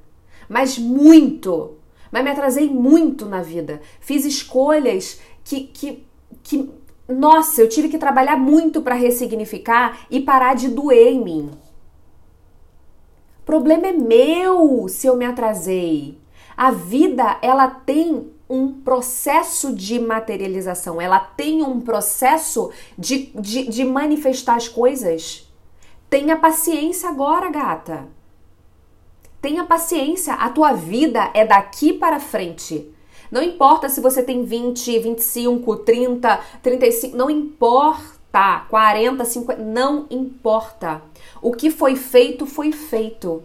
Mas 0.48 0.78
muito. 0.78 1.76
Mas 2.12 2.24
me 2.24 2.30
atrasei 2.30 2.70
muito 2.70 3.26
na 3.26 3.42
vida. 3.42 3.82
Fiz 4.00 4.26
escolhas 4.26 5.20
que, 5.44 5.62
que, 5.62 6.06
que 6.44 6.70
nossa, 7.08 7.62
eu 7.62 7.70
tive 7.70 7.88
que 7.88 7.98
trabalhar 7.98 8.38
muito 8.38 8.82
para 8.82 8.96
ressignificar 8.96 10.06
e 10.12 10.20
parar 10.20 10.56
de 10.56 10.68
doer 10.68 11.14
em 11.14 11.24
mim. 11.24 11.52
Problema 13.46 13.88
é 13.88 13.94
meu 13.94 14.88
se 14.90 15.08
eu 15.08 15.16
me 15.16 15.26
atrasei. 15.26 16.18
A 16.56 16.70
vida, 16.72 17.38
ela 17.42 17.70
tem 17.70 18.30
um 18.50 18.74
processo 18.82 19.74
de 19.74 20.00
materialização, 20.00 21.02
ela 21.02 21.20
tem 21.20 21.64
um 21.64 21.80
processo 21.80 22.72
de, 22.98 23.32
de, 23.36 23.70
de 23.70 23.86
manifestar 23.86 24.56
as 24.56 24.68
coisas. 24.68 25.47
Tenha 26.10 26.38
paciência 26.38 27.10
agora, 27.10 27.50
gata. 27.50 28.08
Tenha 29.42 29.66
paciência, 29.66 30.34
a 30.34 30.50
tua 30.50 30.74
vida 30.74 31.30
é 31.34 31.46
daqui 31.46 31.92
para 31.92 32.20
frente. 32.20 32.94
Não 33.30 33.44
importa 33.44 33.90
se 33.90 34.00
você 34.00 34.24
tem 34.24 34.46
20, 34.46 35.00
25, 35.00 35.76
30, 35.78 36.40
35, 36.64 37.18
não 37.18 37.30
importa. 37.30 38.18
40, 38.70 39.26
50, 39.26 39.64
não 39.64 40.06
importa. 40.12 41.02
O 41.42 41.54
que 41.54 41.72
foi 41.72 41.96
feito, 41.96 42.46
foi 42.46 42.72
feito. 42.72 43.42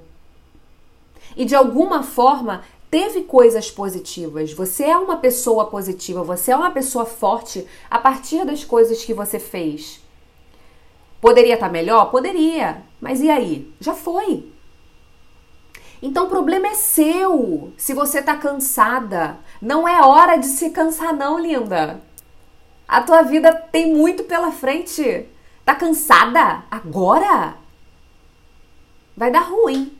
E 1.34 1.44
de 1.44 1.54
alguma 1.54 2.02
forma, 2.02 2.62
teve 2.90 3.22
coisas 3.22 3.70
positivas, 3.70 4.52
você 4.52 4.84
é 4.84 4.96
uma 4.96 5.16
pessoa 5.16 5.64
positiva, 5.64 6.22
você 6.22 6.50
é 6.50 6.56
uma 6.56 6.70
pessoa 6.70 7.06
forte 7.06 7.66
a 7.90 7.98
partir 7.98 8.44
das 8.44 8.64
coisas 8.64 9.02
que 9.02 9.14
você 9.14 9.38
fez. 9.38 10.01
Poderia 11.22 11.54
estar 11.54 11.68
tá 11.68 11.72
melhor? 11.72 12.10
Poderia. 12.10 12.82
Mas 13.00 13.20
e 13.20 13.30
aí? 13.30 13.72
Já 13.80 13.94
foi. 13.94 14.50
Então 16.02 16.26
o 16.26 16.28
problema 16.28 16.66
é 16.66 16.74
seu. 16.74 17.72
Se 17.78 17.94
você 17.94 18.20
tá 18.20 18.36
cansada, 18.36 19.38
não 19.60 19.86
é 19.86 20.02
hora 20.02 20.36
de 20.36 20.46
se 20.46 20.70
cansar 20.70 21.14
não, 21.14 21.38
linda. 21.38 22.02
A 22.88 23.00
tua 23.02 23.22
vida 23.22 23.52
tem 23.52 23.94
muito 23.94 24.24
pela 24.24 24.50
frente. 24.50 25.28
Tá 25.64 25.76
cansada 25.76 26.64
agora? 26.68 27.54
Vai 29.16 29.30
dar 29.30 29.48
ruim. 29.48 29.96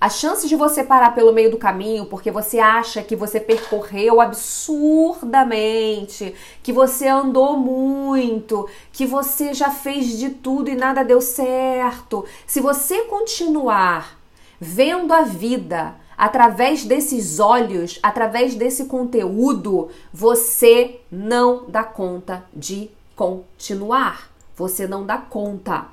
A 0.00 0.08
chance 0.08 0.48
de 0.48 0.56
você 0.56 0.82
parar 0.82 1.14
pelo 1.14 1.30
meio 1.30 1.50
do 1.50 1.58
caminho 1.58 2.06
porque 2.06 2.30
você 2.30 2.58
acha 2.58 3.02
que 3.02 3.14
você 3.14 3.38
percorreu 3.38 4.18
absurdamente, 4.18 6.34
que 6.62 6.72
você 6.72 7.06
andou 7.06 7.58
muito, 7.58 8.66
que 8.92 9.04
você 9.04 9.52
já 9.52 9.68
fez 9.68 10.18
de 10.18 10.30
tudo 10.30 10.70
e 10.70 10.74
nada 10.74 11.04
deu 11.04 11.20
certo. 11.20 12.24
Se 12.46 12.62
você 12.62 13.02
continuar 13.02 14.18
vendo 14.58 15.12
a 15.12 15.20
vida 15.20 15.94
através 16.16 16.86
desses 16.86 17.38
olhos, 17.38 17.98
através 18.02 18.54
desse 18.54 18.86
conteúdo, 18.86 19.90
você 20.10 21.02
não 21.12 21.66
dá 21.68 21.84
conta 21.84 22.42
de 22.54 22.90
continuar. 23.14 24.30
Você 24.56 24.86
não 24.86 25.04
dá 25.04 25.18
conta. 25.18 25.88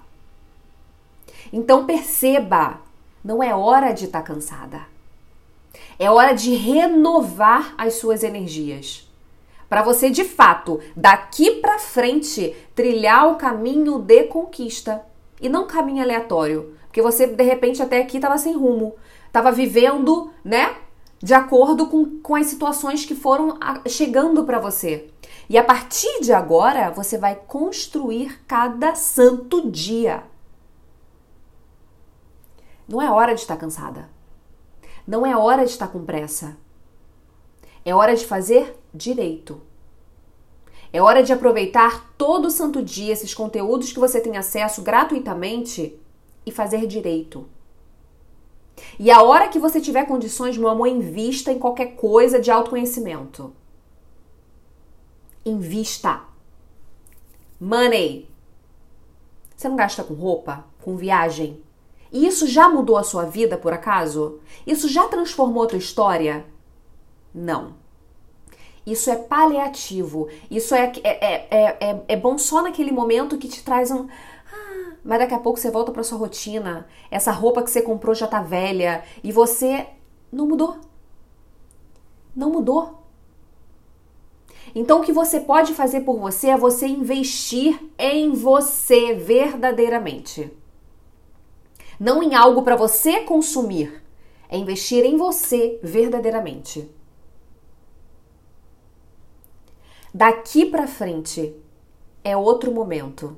Então 1.52 1.86
perceba 1.86 2.87
não 3.24 3.42
é 3.42 3.54
hora 3.54 3.92
de 3.92 4.06
estar 4.06 4.22
tá 4.22 4.28
cansada. 4.28 4.82
É 6.00 6.10
hora 6.10 6.34
de 6.34 6.56
renovar 6.56 7.74
as 7.78 7.96
suas 7.96 8.24
energias. 8.24 9.08
Para 9.70 9.84
você, 9.84 10.10
de 10.10 10.24
fato, 10.24 10.80
daqui 10.96 11.52
para 11.60 11.80
frente, 11.80 12.56
trilhar 12.74 13.28
o 13.32 13.36
caminho 13.36 14.00
de 14.00 14.24
conquista 14.24 15.02
e 15.42 15.50
não 15.50 15.68
caminho 15.68 16.02
aleatório. 16.02 16.74
Porque 16.86 17.02
você, 17.02 17.28
de 17.28 17.44
repente, 17.44 17.82
até 17.82 18.00
aqui 18.00 18.18
estava 18.18 18.38
sem 18.38 18.54
rumo. 18.54 18.96
Estava 19.28 19.52
vivendo, 19.52 20.32
né? 20.44 20.76
De 21.22 21.34
acordo 21.34 21.88
com, 21.88 22.20
com 22.22 22.36
as 22.36 22.48
situações 22.48 23.06
que 23.06 23.16
foram 23.16 23.58
chegando 23.88 24.44
para 24.44 24.60
você. 24.60 25.10
E 25.50 25.58
a 25.58 25.64
partir 25.64 26.22
de 26.22 26.32
agora, 26.32 26.90
você 26.92 27.18
vai 27.18 27.36
construir 27.36 28.40
cada 28.48 28.96
santo 28.96 29.70
dia. 29.70 30.24
Não 32.88 33.01
é 33.01 33.12
hora 33.12 33.36
de 33.36 33.41
estar 33.41 33.58
cansada. 33.58 34.10
Não 35.06 35.25
é 35.25 35.36
hora 35.36 35.65
de 35.65 35.72
estar 35.72 35.88
com 35.88 36.06
pressa. 36.06 36.58
É 37.84 37.94
hora 37.94 38.15
de 38.15 38.25
fazer 38.25 38.77
direito. 38.94 39.62
É 40.91 41.01
hora 41.01 41.22
de 41.22 41.34
aproveitar 41.34 42.13
todo 42.17 42.50
santo 42.50 42.82
dia 42.82 43.12
esses 43.12 43.34
conteúdos 43.34 43.91
que 43.91 44.00
você 44.00 44.22
tem 44.22 44.38
acesso 44.38 44.82
gratuitamente 44.82 46.00
e 46.46 46.51
fazer 46.51 46.88
direito. 46.88 47.48
E 48.98 49.12
a 49.12 49.22
hora 49.22 49.50
que 49.50 49.60
você 49.60 49.82
tiver 49.82 50.06
condições, 50.06 50.58
meu 50.58 50.70
amor, 50.70 50.88
invista 50.88 51.51
em 51.51 51.60
qualquer 51.60 51.96
coisa 51.96 52.39
de 52.39 52.50
autoconhecimento. 52.50 53.53
Invista. 55.46 56.22
Money. 57.60 58.29
Você 59.56 59.67
não 59.67 59.75
gasta 59.75 60.03
com 60.03 60.13
roupa, 60.13 60.65
com 60.82 60.96
viagem, 60.96 61.62
e 62.12 62.26
isso 62.26 62.48
já 62.48 62.70
mudou 62.70 62.98
a 62.98 63.04
sua 63.04 63.26
vida, 63.26 63.58
por 63.58 63.74
acaso? 63.74 64.40
Isso 64.66 64.88
já 64.88 65.08
transformou 65.08 65.64
a 65.64 65.68
tua 65.68 65.78
história? 65.78 66.46
Não. 67.34 67.76
Isso 68.86 69.10
é 69.10 69.18
paliativo. 69.18 70.30
Isso 70.50 70.74
é, 70.74 70.92
é, 71.04 71.28
é, 71.30 71.78
é, 71.82 72.04
é 72.08 72.16
bom 72.16 72.38
só 72.38 72.62
naquele 72.62 72.92
momento 72.92 73.38
que 73.38 73.50
te 73.50 73.62
traz 73.64 73.92
um. 73.92 74.08
Ah, 74.54 74.94
mas 75.04 75.20
daqui 75.20 75.34
a 75.34 75.40
pouco 75.40 75.60
você 75.60 75.70
volta 75.70 75.92
para 75.92 76.04
sua 76.04 76.18
rotina. 76.18 76.88
Essa 77.12 77.32
roupa 77.32 77.62
que 77.62 77.70
você 77.70 77.82
comprou 77.82 78.16
já 78.16 78.28
tá 78.28 78.42
velha. 78.42 79.04
E 79.22 79.32
você 79.32 79.88
não 80.32 80.48
mudou. 80.48 80.78
Não 82.34 82.50
mudou. 82.50 83.04
Então, 84.74 85.02
o 85.02 85.04
que 85.04 85.12
você 85.12 85.40
pode 85.40 85.74
fazer 85.74 86.02
por 86.02 86.18
você 86.20 86.50
é 86.50 86.58
você 86.58 86.88
investir 86.88 87.78
em 87.98 88.32
você 88.32 89.14
verdadeiramente. 89.14 90.50
Não 92.00 92.22
em 92.22 92.36
algo 92.36 92.62
para 92.62 92.75
você 92.75 93.22
consumir, 93.22 94.04
é 94.50 94.58
investir 94.58 95.04
em 95.04 95.18
você 95.18 95.80
verdadeiramente. 95.82 96.89
Daqui 100.13 100.66
para 100.66 100.88
frente 100.88 101.56
é 102.24 102.36
outro 102.36 102.72
momento. 102.72 103.38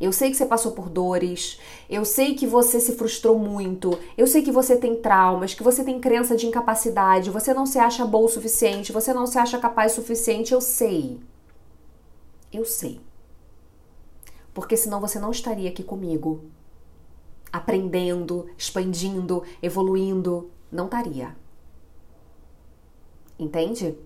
Eu 0.00 0.12
sei 0.12 0.30
que 0.30 0.36
você 0.36 0.44
passou 0.44 0.72
por 0.72 0.88
dores, 0.88 1.58
eu 1.88 2.04
sei 2.04 2.34
que 2.34 2.46
você 2.46 2.80
se 2.80 2.92
frustrou 2.96 3.38
muito, 3.38 3.98
eu 4.18 4.26
sei 4.26 4.42
que 4.42 4.50
você 4.50 4.76
tem 4.76 4.96
traumas, 4.96 5.54
que 5.54 5.62
você 5.62 5.84
tem 5.84 6.00
crença 6.00 6.36
de 6.36 6.46
incapacidade, 6.46 7.30
você 7.30 7.54
não 7.54 7.64
se 7.64 7.78
acha 7.78 8.04
boa 8.04 8.26
o 8.26 8.28
suficiente, 8.28 8.92
você 8.92 9.14
não 9.14 9.26
se 9.26 9.38
acha 9.38 9.58
capaz 9.58 9.92
o 9.92 9.94
suficiente, 9.96 10.52
eu 10.52 10.60
sei. 10.60 11.20
Eu 12.52 12.64
sei. 12.64 13.00
Porque 14.52 14.76
senão 14.76 15.00
você 15.00 15.18
não 15.18 15.30
estaria 15.30 15.70
aqui 15.70 15.82
comigo, 15.82 16.44
aprendendo, 17.54 18.50
expandindo, 18.58 19.44
evoluindo. 19.62 20.50
Não 20.72 20.86
estaria. 20.86 21.36
Entende? 23.38 23.96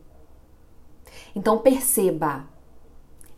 Então 1.35 1.59
perceba, 1.59 2.45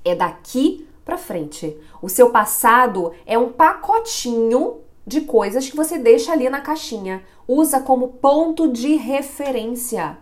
é 0.05 0.17
daqui 0.17 0.89
para 1.05 1.17
frente. 1.17 1.79
O 2.03 2.09
seu 2.09 2.31
passado 2.31 3.13
é 3.25 3.39
um 3.39 3.53
pacotinho 3.53 4.81
de 5.07 5.21
coisas 5.21 5.71
que 5.71 5.77
você 5.77 5.97
deixa 5.97 6.33
ali 6.33 6.51
na 6.51 6.61
caixinha. 6.61 7.23
Usa 7.47 7.81
como 7.81 8.15
ponto 8.15 8.67
de 8.67 8.97
referência. 8.97 10.19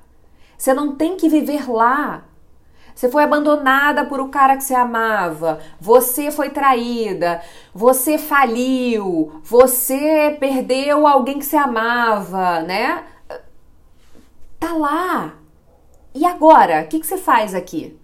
Você 0.56 0.74
não 0.74 0.96
tem 0.96 1.16
que 1.16 1.30
viver 1.30 1.70
lá. 1.70 2.27
Você 2.98 3.08
foi 3.08 3.22
abandonada 3.22 4.06
por 4.06 4.18
o 4.18 4.28
cara 4.28 4.56
que 4.56 4.64
você 4.64 4.74
amava. 4.74 5.60
Você 5.80 6.32
foi 6.32 6.50
traída. 6.50 7.40
Você 7.72 8.18
faliu. 8.18 9.40
Você 9.44 10.36
perdeu 10.40 11.06
alguém 11.06 11.38
que 11.38 11.44
você 11.44 11.56
amava, 11.56 12.60
né? 12.62 13.04
Tá 14.58 14.72
lá. 14.72 15.34
E 16.12 16.26
agora? 16.26 16.82
O 16.82 16.88
que, 16.88 16.98
que 16.98 17.06
você 17.06 17.16
faz 17.16 17.54
aqui? 17.54 17.96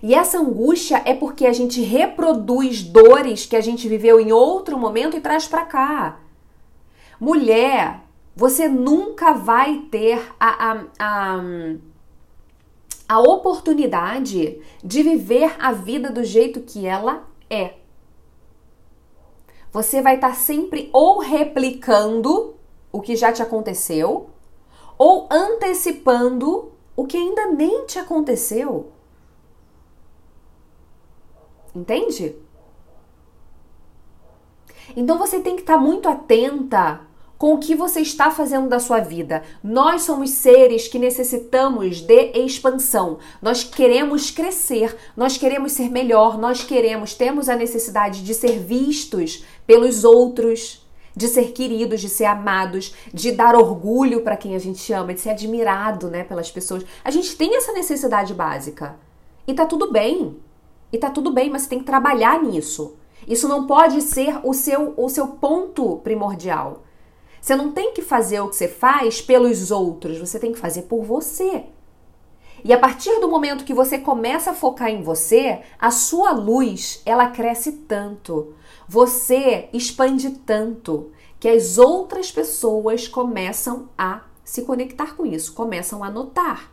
E 0.00 0.14
essa 0.14 0.38
angústia 0.38 1.02
é 1.04 1.12
porque 1.12 1.44
a 1.44 1.52
gente 1.52 1.82
reproduz 1.82 2.84
dores 2.84 3.46
que 3.46 3.56
a 3.56 3.60
gente 3.60 3.88
viveu 3.88 4.20
em 4.20 4.30
outro 4.30 4.78
momento 4.78 5.16
e 5.16 5.20
traz 5.20 5.48
para 5.48 5.64
cá. 5.64 6.20
Mulher, 7.18 7.98
você 8.36 8.68
nunca 8.68 9.32
vai 9.32 9.78
ter 9.90 10.24
a, 10.38 10.70
a, 10.70 10.84
a, 11.00 11.42
a 13.08 13.20
oportunidade 13.20 14.60
de 14.82 15.02
viver 15.02 15.54
a 15.58 15.72
vida 15.72 16.10
do 16.10 16.24
jeito 16.24 16.60
que 16.60 16.86
ela 16.86 17.26
é. 17.48 17.74
Você 19.70 20.00
vai 20.00 20.16
estar 20.16 20.30
tá 20.30 20.34
sempre 20.34 20.90
ou 20.92 21.18
replicando 21.18 22.56
o 22.90 23.00
que 23.00 23.14
já 23.14 23.32
te 23.32 23.42
aconteceu 23.42 24.30
ou 24.98 25.28
antecipando 25.30 26.72
o 26.96 27.06
que 27.06 27.16
ainda 27.16 27.48
nem 27.48 27.84
te 27.84 27.98
aconteceu. 27.98 28.90
Entende? 31.74 32.34
Então 34.96 35.18
você 35.18 35.40
tem 35.40 35.56
que 35.56 35.62
estar 35.62 35.76
muito 35.76 36.08
atenta 36.08 37.02
com 37.38 37.54
o 37.54 37.58
que 37.58 37.74
você 37.74 38.00
está 38.00 38.30
fazendo 38.30 38.68
da 38.68 38.78
sua 38.78 39.00
vida. 39.00 39.42
Nós 39.62 40.02
somos 40.02 40.30
seres 40.30 40.88
que 40.88 40.98
necessitamos 40.98 42.00
de 42.00 42.32
expansão. 42.34 43.18
Nós 43.40 43.62
queremos 43.64 44.30
crescer, 44.30 44.96
nós 45.16 45.36
queremos 45.36 45.72
ser 45.72 45.90
melhor, 45.90 46.38
nós 46.38 46.64
queremos, 46.64 47.14
temos 47.14 47.48
a 47.48 47.56
necessidade 47.56 48.22
de 48.22 48.34
ser 48.34 48.58
vistos 48.58 49.44
pelos 49.66 50.04
outros, 50.04 50.86
de 51.14 51.28
ser 51.28 51.52
queridos, 51.52 52.00
de 52.00 52.08
ser 52.08 52.26
amados, 52.26 52.94
de 53.12 53.32
dar 53.32 53.54
orgulho 53.54 54.20
para 54.20 54.36
quem 54.36 54.54
a 54.54 54.58
gente 54.58 54.92
ama, 54.92 55.14
de 55.14 55.20
ser 55.20 55.30
admirado, 55.30 56.08
né, 56.08 56.24
pelas 56.24 56.50
pessoas. 56.50 56.84
A 57.02 57.10
gente 57.10 57.36
tem 57.36 57.56
essa 57.56 57.72
necessidade 57.72 58.34
básica. 58.34 58.96
E 59.46 59.54
tá 59.54 59.64
tudo 59.64 59.90
bem. 59.90 60.36
E 60.92 60.98
tá 60.98 61.10
tudo 61.10 61.32
bem, 61.32 61.50
mas 61.50 61.62
você 61.62 61.70
tem 61.70 61.78
que 61.78 61.84
trabalhar 61.84 62.42
nisso. 62.42 62.96
Isso 63.26 63.48
não 63.48 63.66
pode 63.66 64.02
ser 64.02 64.38
o 64.44 64.52
seu, 64.52 64.94
o 64.96 65.08
seu 65.08 65.26
ponto 65.28 65.96
primordial. 65.98 66.82
Você 67.46 67.54
não 67.54 67.70
tem 67.70 67.92
que 67.92 68.02
fazer 68.02 68.40
o 68.40 68.48
que 68.48 68.56
você 68.56 68.66
faz 68.66 69.22
pelos 69.22 69.70
outros, 69.70 70.18
você 70.18 70.36
tem 70.36 70.50
que 70.50 70.58
fazer 70.58 70.82
por 70.82 71.04
você. 71.04 71.66
E 72.64 72.72
a 72.72 72.76
partir 72.76 73.20
do 73.20 73.28
momento 73.28 73.64
que 73.64 73.72
você 73.72 73.98
começa 73.98 74.50
a 74.50 74.54
focar 74.54 74.88
em 74.88 75.00
você, 75.00 75.60
a 75.78 75.92
sua 75.92 76.32
luz, 76.32 77.00
ela 77.06 77.30
cresce 77.30 77.70
tanto. 77.70 78.52
Você 78.88 79.68
expande 79.72 80.28
tanto 80.30 81.12
que 81.38 81.48
as 81.48 81.78
outras 81.78 82.32
pessoas 82.32 83.06
começam 83.06 83.90
a 83.96 84.22
se 84.42 84.62
conectar 84.62 85.14
com 85.14 85.24
isso, 85.24 85.52
começam 85.52 86.02
a 86.02 86.10
notar. 86.10 86.72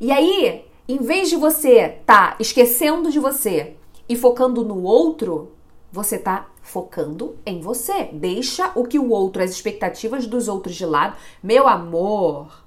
E 0.00 0.12
aí, 0.12 0.66
em 0.86 0.98
vez 0.98 1.30
de 1.30 1.34
você 1.34 1.98
tá 2.06 2.36
esquecendo 2.38 3.10
de 3.10 3.18
você 3.18 3.74
e 4.08 4.14
focando 4.14 4.64
no 4.64 4.84
outro, 4.84 5.50
você 5.90 6.16
tá 6.16 6.48
focando 6.62 7.36
em 7.44 7.60
você. 7.60 8.04
Deixa 8.12 8.72
o 8.74 8.84
que 8.84 8.98
o 8.98 9.10
outro, 9.10 9.42
as 9.42 9.50
expectativas 9.50 10.26
dos 10.26 10.48
outros 10.48 10.74
de 10.76 10.86
lado. 10.86 11.16
Meu 11.42 11.66
amor, 11.66 12.64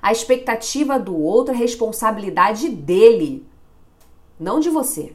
a 0.00 0.12
expectativa 0.12 0.98
do 0.98 1.16
outro 1.16 1.54
é 1.54 1.56
responsabilidade 1.56 2.68
dele, 2.68 3.46
não 4.38 4.60
de 4.60 4.70
você. 4.70 5.14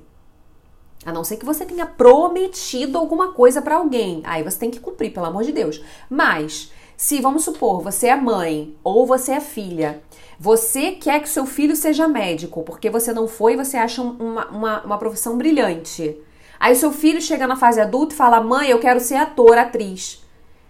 A 1.05 1.13
não 1.13 1.23
ser 1.23 1.37
que 1.37 1.45
você 1.45 1.65
tenha 1.65 1.85
prometido 1.85 2.97
alguma 2.97 3.31
coisa 3.31 3.61
para 3.61 3.77
alguém. 3.77 4.21
Aí 4.25 4.43
você 4.43 4.57
tem 4.57 4.71
que 4.71 4.79
cumprir, 4.79 5.13
pelo 5.13 5.27
amor 5.27 5.43
de 5.43 5.51
Deus. 5.51 5.81
Mas, 6.09 6.71
se 6.97 7.21
vamos 7.21 7.43
supor, 7.43 7.81
você 7.81 8.07
é 8.07 8.15
mãe 8.15 8.75
ou 8.83 9.05
você 9.05 9.33
é 9.33 9.39
filha 9.39 10.01
você 10.39 10.91
quer 10.91 11.19
que 11.21 11.29
seu 11.29 11.45
filho 11.45 11.75
seja 11.75 12.07
médico, 12.07 12.61
porque 12.61 12.89
você 12.89 13.11
não 13.11 13.27
foi 13.27 13.53
e 13.53 13.57
você 13.57 13.75
acha 13.75 14.01
uma, 14.01 14.47
uma, 14.49 14.81
uma 14.83 14.97
profissão 14.97 15.35
brilhante. 15.35 16.15
Aí 16.59 16.75
seu 16.75 16.91
filho 16.91 17.21
chega 17.21 17.47
na 17.47 17.55
fase 17.55 17.79
adulta 17.79 18.13
e 18.13 18.17
fala: 18.17 18.41
Mãe, 18.41 18.69
eu 18.69 18.79
quero 18.79 18.99
ser 18.99 19.15
ator, 19.15 19.57
atriz. 19.57 20.23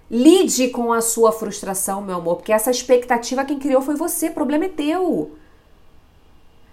Lide 0.10 0.70
com 0.70 0.94
a 0.94 1.02
sua 1.02 1.32
frustração, 1.32 2.02
meu 2.02 2.16
amor, 2.16 2.38
porque 2.38 2.54
essa 2.54 2.72
expectativa 2.72 3.44
quem 3.44 3.60
criou 3.60 3.82
foi 3.82 3.96
você, 3.96 4.30
o 4.30 4.34
problema 4.34 4.66
é 4.66 4.70
teu. 4.70 5.36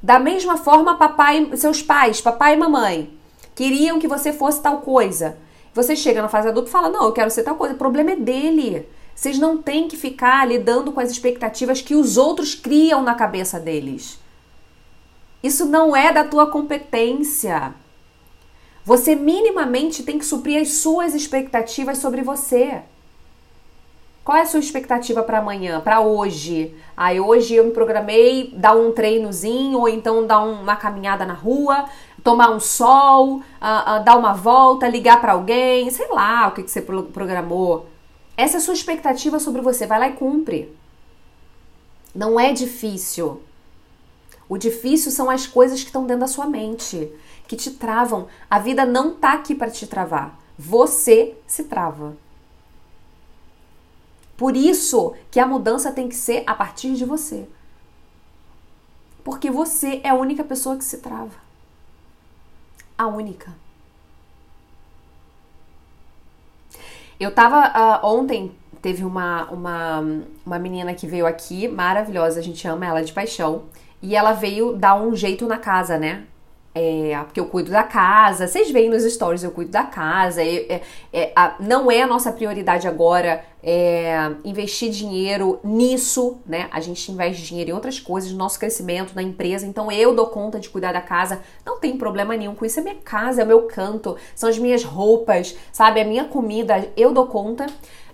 Da 0.01 0.19
mesma 0.21 0.57
forma, 0.57 0.97
papai, 0.97 1.51
seus 1.57 1.83
pais, 1.83 2.21
papai 2.21 2.55
e 2.55 2.57
mamãe, 2.57 3.13
queriam 3.55 3.99
que 3.99 4.07
você 4.07 4.33
fosse 4.33 4.61
tal 4.61 4.83
coisa. 4.83 5.37
Você 5.73 5.97
chega 5.97 6.23
na 6.23 6.29
fase 6.29 6.49
adulta 6.49 6.69
e 6.69 6.73
fala: 6.73 6.89
Não, 6.89 7.05
eu 7.05 7.13
quero 7.13 7.31
ser 7.31 7.43
tal 7.43 7.57
coisa. 7.57 7.75
O 7.75 7.79
problema 7.79 8.13
é 8.13 8.17
dele. 8.17 8.89
Vocês 9.15 9.39
não 9.39 9.59
têm 9.59 9.89
que 9.89 9.97
ficar 9.97 10.47
lidando 10.47 10.93
com 10.93 11.01
as 11.01 11.11
expectativas 11.11 11.81
que 11.81 11.95
os 11.95 12.17
outros 12.17 12.55
criam 12.55 13.03
na 13.03 13.15
cabeça 13.15 13.61
deles. 13.61 14.19
Isso 15.43 15.67
não 15.67 15.95
é 15.95 16.13
da 16.13 16.25
tua 16.25 16.47
competência. 16.49 17.75
Você 18.85 19.15
minimamente 19.15 20.03
tem 20.03 20.19
que 20.19 20.27
suprir 20.27 20.61
as 20.61 20.75
suas 20.75 21.15
expectativas 21.15 21.99
sobre 21.99 22.23
você. 22.23 22.83
Qual 24.23 24.37
é 24.37 24.43
a 24.43 24.47
sua 24.47 24.61
expectativa 24.61 25.23
para 25.23 25.39
amanhã, 25.39 25.81
para 25.81 26.01
hoje? 26.01 26.75
Aí 26.97 27.19
hoje 27.19 27.55
eu 27.55 27.65
me 27.65 27.71
programei 27.71 28.53
dar 28.57 28.75
um 28.75 28.93
treinozinho 28.93 29.79
ou 29.79 29.89
então 29.89 30.27
dar 30.27 30.41
uma 30.41 30.77
caminhada 30.77 31.25
na 31.25 31.35
rua, 31.35 31.87
tomar 32.23 32.51
um 32.51 32.61
sol, 32.61 33.37
uh, 33.37 33.41
uh, 33.41 34.05
dar 34.05 34.17
uma 34.19 34.33
volta, 34.35 34.89
ligar 34.89 35.21
para 35.21 35.33
alguém, 35.33 35.91
sei 35.91 36.09
lá 36.09 36.49
o 36.49 36.53
que, 36.53 36.63
que 36.63 36.71
você 36.71 36.83
programou. 36.83 37.87
Essa 38.37 38.57
é 38.57 38.59
a 38.59 38.61
sua 38.61 38.75
expectativa 38.75 39.39
sobre 39.39 39.61
você. 39.61 39.87
Vai 39.87 39.99
lá 39.99 40.09
e 40.09 40.13
cumpre. 40.13 40.75
Não 42.15 42.39
é 42.39 42.53
difícil. 42.53 43.43
O 44.49 44.59
difícil 44.59 45.11
são 45.11 45.31
as 45.31 45.47
coisas 45.47 45.81
que 45.81 45.87
estão 45.87 46.07
dentro 46.07 46.21
da 46.21 46.27
sua 46.27 46.47
mente, 46.47 47.11
que 47.47 47.57
te 47.57 47.71
travam. 47.71 48.29
A 48.49 48.59
vida 48.59 48.85
não 48.85 49.15
tá 49.15 49.33
aqui 49.35 49.55
para 49.55 49.71
te 49.71 49.87
travar. 49.87 50.39
Você 50.59 51.37
se 51.47 51.65
trava. 51.65 52.17
Por 54.37 54.57
isso 54.57 55.15
que 55.31 55.39
a 55.39 55.47
mudança 55.47 55.93
tem 55.93 56.09
que 56.09 56.17
ser 56.17 56.43
a 56.47 56.55
partir 56.55 56.95
de 56.95 57.05
você. 57.05 57.49
Porque 59.23 59.51
você 59.51 60.01
é 60.03 60.11
a 60.11 60.15
única 60.15 60.45
pessoa 60.45 60.77
que 60.77 60.85
se 60.85 60.99
trava. 60.99 61.43
A 62.97 63.07
única. 63.07 63.53
Eu 67.19 67.33
tava 67.33 68.03
uh, 68.03 68.07
ontem 68.07 68.55
teve 68.83 69.03
uma, 69.03 69.45
uma, 69.51 70.05
uma 70.45 70.59
menina 70.59 70.93
que 70.93 71.07
veio 71.07 71.27
aqui, 71.27 71.67
maravilhosa, 71.67 72.39
a 72.39 72.43
gente 72.43 72.69
ama 72.69 72.85
ela 72.85 73.03
de 73.03 73.15
paixão, 73.15 73.63
e 74.03 74.15
ela 74.15 74.33
veio 74.33 74.77
dar 74.77 74.95
um 74.95 75.17
jeito 75.17 75.47
na 75.47 75.57
casa, 75.57 75.97
né? 75.97 76.27
É, 76.77 77.17
porque 77.25 77.39
eu 77.39 77.47
cuido 77.47 77.71
da 77.71 77.85
casa, 77.85 78.49
vocês 78.49 78.69
veem 78.69 78.91
nos 78.91 79.05
stories, 79.05 79.45
eu 79.45 79.53
cuido 79.53 79.71
da 79.71 79.85
casa. 79.85 80.43
É, 80.43 80.83
é, 81.13 81.33
a, 81.37 81.55
não 81.61 81.89
é 81.89 82.03
a 82.03 82.07
nossa 82.07 82.33
prioridade 82.33 82.89
agora 82.89 83.45
é, 83.63 84.33
investir 84.45 84.91
dinheiro 84.91 85.61
nisso, 85.63 86.39
né? 86.45 86.69
A 86.73 86.81
gente 86.81 87.13
investe 87.13 87.43
dinheiro 87.43 87.71
em 87.71 87.73
outras 87.73 88.01
coisas, 88.01 88.33
no 88.33 88.39
nosso 88.39 88.59
crescimento, 88.59 89.15
na 89.15 89.23
empresa. 89.23 89.65
Então 89.65 89.91
eu 89.93 90.17
dou 90.17 90.27
conta 90.27 90.59
de 90.59 90.69
cuidar 90.69 90.93
da 90.93 91.01
casa, 91.01 91.41
não 91.65 91.79
tem 91.79 91.97
problema 91.97 92.37
nenhum 92.37 92.57
com 92.57 92.65
isso. 92.65 92.81
É 92.81 92.83
minha 92.83 92.97
casa, 92.97 93.43
é 93.43 93.45
o 93.45 93.47
meu 93.47 93.63
canto, 93.69 94.17
são 94.35 94.49
as 94.49 94.59
minhas 94.59 94.83
roupas, 94.83 95.57
sabe? 95.73 96.01
A 96.01 96.05
minha 96.05 96.25
comida, 96.25 96.89
eu 96.97 97.13
dou 97.13 97.29
conta. 97.29 97.67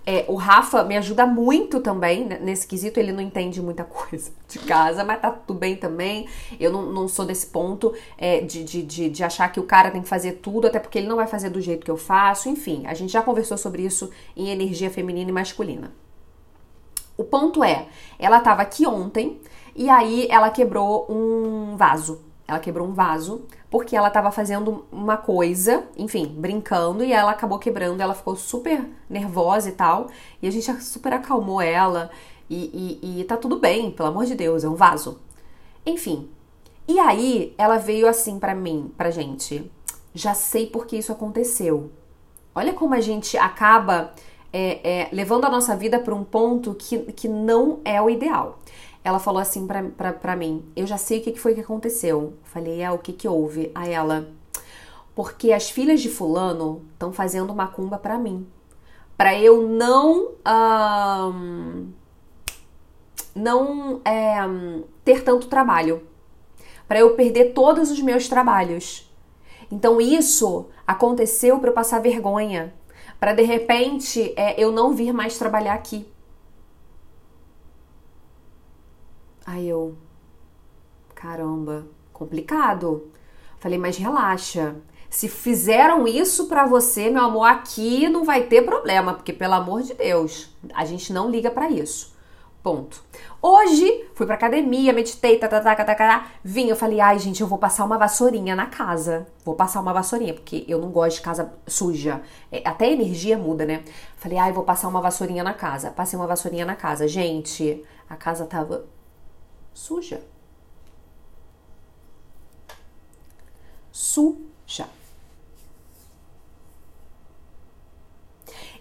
É, 0.05 0.25
o 0.27 0.35
Rafa 0.35 0.83
me 0.83 0.97
ajuda 0.97 1.27
muito 1.27 1.79
também 1.79 2.25
nesse 2.25 2.65
quesito, 2.65 2.99
ele 2.99 3.11
não 3.11 3.21
entende 3.21 3.61
muita 3.61 3.83
coisa 3.85 4.31
de 4.47 4.57
casa, 4.59 5.03
mas 5.03 5.21
tá 5.21 5.29
tudo 5.29 5.59
bem 5.59 5.75
também. 5.75 6.27
Eu 6.59 6.71
não, 6.71 6.91
não 6.91 7.07
sou 7.07 7.25
desse 7.25 7.47
ponto 7.47 7.93
é, 8.17 8.41
de, 8.41 8.63
de, 8.63 8.81
de, 8.81 9.09
de, 9.09 9.23
achar 9.23 9.51
que 9.51 9.59
o 9.59 9.63
cara 9.63 9.91
tem 9.91 10.01
que 10.01 10.09
fazer 10.09 10.33
tudo, 10.33 10.67
até 10.67 10.79
porque 10.79 10.97
ele 10.97 11.07
não 11.07 11.17
vai 11.17 11.27
fazer 11.27 11.49
do 11.49 11.61
jeito 11.61 11.85
que 11.85 11.91
eu 11.91 11.97
faço. 11.97 12.49
Enfim, 12.49 12.83
a 12.87 12.93
gente 12.93 13.11
já 13.11 13.21
conversou 13.21 13.57
sobre 13.57 13.83
isso 13.83 14.09
em 14.35 14.49
energia 14.49 14.89
feminina 14.89 15.29
e 15.29 15.33
masculina. 15.33 15.91
O 17.15 17.23
ponto 17.23 17.63
é, 17.63 17.87
ela 18.17 18.39
tava 18.39 18.63
aqui 18.63 18.87
ontem 18.87 19.39
e 19.75 19.89
aí 19.89 20.27
ela 20.29 20.49
quebrou 20.49 21.05
um 21.09 21.75
vaso. 21.77 22.21
Ela 22.47 22.59
quebrou 22.59 22.87
um 22.87 22.93
vaso 22.93 23.45
porque 23.71 23.95
ela 23.95 24.09
estava 24.09 24.33
fazendo 24.33 24.85
uma 24.91 25.15
coisa, 25.15 25.85
enfim, 25.97 26.25
brincando, 26.27 27.05
e 27.05 27.13
ela 27.13 27.31
acabou 27.31 27.57
quebrando, 27.57 28.01
ela 28.01 28.13
ficou 28.13 28.35
super 28.35 28.85
nervosa 29.09 29.69
e 29.69 29.71
tal, 29.71 30.09
e 30.41 30.47
a 30.47 30.51
gente 30.51 30.69
super 30.83 31.13
acalmou 31.13 31.61
ela, 31.61 32.11
e, 32.49 32.99
e, 33.01 33.21
e 33.21 33.23
tá 33.23 33.37
tudo 33.37 33.57
bem, 33.57 33.89
pelo 33.89 34.09
amor 34.09 34.25
de 34.25 34.35
Deus, 34.35 34.65
é 34.65 34.69
um 34.69 34.75
vaso. 34.75 35.21
Enfim, 35.85 36.29
e 36.85 36.99
aí 36.99 37.55
ela 37.57 37.77
veio 37.77 38.09
assim 38.09 38.37
para 38.37 38.53
mim, 38.53 38.91
pra 38.97 39.09
gente, 39.09 39.71
já 40.13 40.33
sei 40.33 40.67
por 40.67 40.85
que 40.85 40.97
isso 40.97 41.13
aconteceu. 41.13 41.89
Olha 42.53 42.73
como 42.73 42.93
a 42.93 42.99
gente 42.99 43.37
acaba 43.37 44.13
é, 44.51 45.03
é, 45.03 45.09
levando 45.13 45.45
a 45.45 45.49
nossa 45.49 45.77
vida 45.77 45.97
para 45.97 46.13
um 46.13 46.25
ponto 46.25 46.73
que, 46.73 46.99
que 47.13 47.29
não 47.29 47.79
é 47.85 48.01
o 48.01 48.09
ideal 48.09 48.59
ela 49.03 49.19
falou 49.19 49.41
assim 49.41 49.65
pra, 49.65 49.83
pra, 49.83 50.13
pra 50.13 50.35
mim: 50.35 50.65
Eu 50.75 50.85
já 50.85 50.97
sei 50.97 51.19
o 51.19 51.23
que 51.23 51.39
foi 51.39 51.53
que 51.53 51.61
aconteceu. 51.61 52.33
Falei: 52.43 52.81
É, 52.81 52.91
o 52.91 52.99
que 52.99 53.13
que 53.13 53.27
houve? 53.27 53.71
A 53.73 53.87
ela: 53.87 54.29
Porque 55.15 55.51
as 55.51 55.69
filhas 55.69 56.01
de 56.01 56.09
Fulano 56.09 56.81
estão 56.93 57.11
fazendo 57.11 57.53
macumba 57.53 57.97
pra 57.97 58.17
mim. 58.17 58.47
Pra 59.17 59.37
eu 59.37 59.67
não. 59.67 60.31
Não 63.33 64.01
é, 64.03 64.37
ter 65.05 65.23
tanto 65.23 65.47
trabalho. 65.47 66.03
Para 66.87 66.99
eu 66.99 67.15
perder 67.15 67.53
todos 67.53 67.89
os 67.89 68.01
meus 68.01 68.27
trabalhos. 68.27 69.09
Então 69.71 70.01
isso 70.01 70.67
aconteceu 70.85 71.57
para 71.59 71.69
eu 71.69 71.73
passar 71.73 72.01
vergonha. 72.01 72.73
Para 73.19 73.33
de 73.33 73.43
repente 73.43 74.33
é, 74.35 74.61
eu 74.61 74.71
não 74.71 74.93
vir 74.93 75.13
mais 75.13 75.37
trabalhar 75.37 75.73
aqui. 75.73 76.10
Aí 79.45 79.67
eu, 79.67 79.95
caramba, 81.15 81.85
complicado. 82.13 83.11
Falei, 83.59 83.77
mas 83.77 83.97
relaxa. 83.97 84.75
Se 85.09 85.27
fizeram 85.27 86.07
isso 86.07 86.47
para 86.47 86.65
você, 86.65 87.09
meu 87.09 87.23
amor, 87.23 87.43
aqui 87.43 88.07
não 88.07 88.23
vai 88.23 88.43
ter 88.43 88.61
problema, 88.61 89.13
porque 89.13 89.33
pelo 89.33 89.55
amor 89.55 89.81
de 89.81 89.93
Deus, 89.93 90.55
a 90.73 90.85
gente 90.85 91.11
não 91.11 91.29
liga 91.29 91.51
para 91.51 91.69
isso. 91.69 92.15
Ponto. 92.63 93.03
Hoje 93.41 94.05
fui 94.13 94.25
pra 94.25 94.35
academia, 94.35 94.93
meditei, 94.93 95.37
tá, 95.37 95.47
tá, 95.47 95.59
tá, 95.59 95.75
tá, 95.75 95.95
tá, 95.95 96.27
vim, 96.43 96.67
eu 96.67 96.75
falei, 96.75 97.01
ai 97.01 97.17
gente, 97.17 97.41
eu 97.41 97.47
vou 97.47 97.57
passar 97.57 97.83
uma 97.83 97.97
vassourinha 97.97 98.55
na 98.55 98.67
casa. 98.67 99.27
Vou 99.43 99.55
passar 99.55 99.81
uma 99.81 99.91
vassourinha, 99.91 100.33
porque 100.33 100.63
eu 100.67 100.79
não 100.79 100.91
gosto 100.91 101.17
de 101.17 101.23
casa 101.23 101.51
suja. 101.67 102.21
É, 102.51 102.61
até 102.63 102.85
a 102.85 102.91
energia 102.91 103.37
muda, 103.37 103.65
né? 103.65 103.83
Falei, 104.15 104.37
ai, 104.37 104.51
vou 104.51 104.63
passar 104.63 104.87
uma 104.87 105.01
vassourinha 105.01 105.43
na 105.43 105.55
casa. 105.55 105.89
Passei 105.89 106.17
uma 106.17 106.27
vassourinha 106.27 106.65
na 106.65 106.75
casa. 106.75 107.07
Gente, 107.07 107.83
a 108.07 108.15
casa 108.15 108.45
tava 108.45 108.85
suja. 109.73 110.21
Suja. 113.91 114.87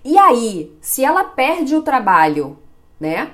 E 0.05 0.17
aí, 0.17 0.77
se 0.81 1.05
ela 1.05 1.25
perde 1.25 1.75
o 1.77 1.83
trabalho, 1.83 2.59
né? 2.99 3.33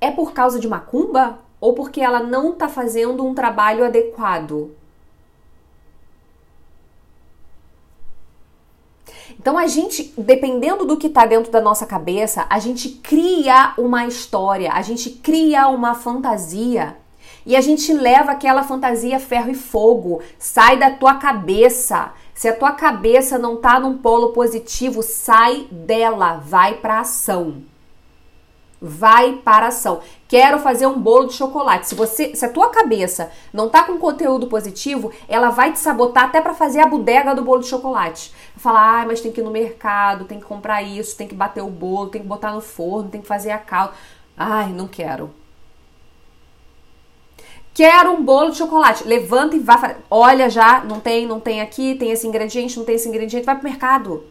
É 0.00 0.10
por 0.10 0.32
causa 0.32 0.58
de 0.58 0.68
macumba 0.68 1.38
ou 1.60 1.72
porque 1.72 2.00
ela 2.00 2.20
não 2.20 2.52
está 2.52 2.68
fazendo 2.68 3.24
um 3.24 3.34
trabalho 3.34 3.84
adequado? 3.84 4.74
Então 9.44 9.58
a 9.58 9.66
gente, 9.66 10.14
dependendo 10.16 10.86
do 10.86 10.96
que 10.96 11.06
está 11.06 11.26
dentro 11.26 11.52
da 11.52 11.60
nossa 11.60 11.84
cabeça, 11.84 12.46
a 12.48 12.58
gente 12.58 12.88
cria 12.88 13.74
uma 13.76 14.06
história, 14.06 14.72
a 14.72 14.80
gente 14.80 15.10
cria 15.10 15.68
uma 15.68 15.94
fantasia. 15.94 16.96
E 17.44 17.54
a 17.54 17.60
gente 17.60 17.92
leva 17.92 18.32
aquela 18.32 18.62
fantasia 18.62 19.20
ferro 19.20 19.50
e 19.50 19.54
fogo, 19.54 20.22
sai 20.38 20.78
da 20.78 20.92
tua 20.92 21.16
cabeça. 21.16 22.14
Se 22.34 22.48
a 22.48 22.56
tua 22.56 22.72
cabeça 22.72 23.36
não 23.36 23.58
tá 23.58 23.78
num 23.78 23.98
polo 23.98 24.32
positivo, 24.32 25.02
sai 25.02 25.66
dela, 25.70 26.38
vai 26.42 26.76
para 26.76 27.00
ação 27.00 27.64
vai 28.84 29.32
para 29.32 29.68
ação. 29.68 30.00
Quero 30.28 30.58
fazer 30.58 30.86
um 30.86 31.00
bolo 31.00 31.28
de 31.28 31.32
chocolate. 31.32 31.88
Se 31.88 31.94
você, 31.94 32.36
se 32.36 32.44
a 32.44 32.50
tua 32.50 32.68
cabeça 32.68 33.30
não 33.50 33.70
tá 33.70 33.82
com 33.82 33.96
conteúdo 33.96 34.46
positivo, 34.46 35.10
ela 35.26 35.48
vai 35.48 35.72
te 35.72 35.78
sabotar 35.78 36.24
até 36.24 36.40
para 36.40 36.52
fazer 36.52 36.80
a 36.80 36.86
bodega 36.86 37.34
do 37.34 37.42
bolo 37.42 37.62
de 37.62 37.66
chocolate. 37.66 38.32
Falar, 38.56 39.02
ah, 39.02 39.06
mas 39.06 39.22
tem 39.22 39.32
que 39.32 39.40
ir 39.40 39.44
no 39.44 39.50
mercado, 39.50 40.26
tem 40.26 40.38
que 40.38 40.44
comprar 40.44 40.82
isso, 40.82 41.16
tem 41.16 41.26
que 41.26 41.34
bater 41.34 41.62
o 41.62 41.70
bolo, 41.70 42.10
tem 42.10 42.20
que 42.20 42.28
botar 42.28 42.52
no 42.52 42.60
forno, 42.60 43.08
tem 43.08 43.22
que 43.22 43.26
fazer 43.26 43.52
a 43.52 43.58
calda. 43.58 43.94
Ai, 44.36 44.70
não 44.70 44.86
quero. 44.86 45.30
Quero 47.72 48.12
um 48.12 48.22
bolo 48.22 48.50
de 48.50 48.58
chocolate. 48.58 49.04
Levanta 49.04 49.56
e 49.56 49.58
vá. 49.58 49.96
Olha 50.10 50.50
já, 50.50 50.84
não 50.84 51.00
tem, 51.00 51.26
não 51.26 51.40
tem 51.40 51.60
aqui, 51.60 51.94
tem 51.94 52.10
esse 52.10 52.26
ingrediente, 52.26 52.78
não 52.78 52.84
tem 52.84 52.96
esse 52.96 53.08
ingrediente. 53.08 53.46
Vai 53.46 53.56
pro 53.56 53.68
mercado. 53.68 54.24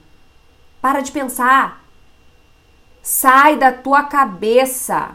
Para 0.79 1.01
de 1.01 1.11
pensar. 1.11 1.82
Sai 3.03 3.57
da 3.57 3.69
tua 3.69 4.03
cabeça. 4.03 5.11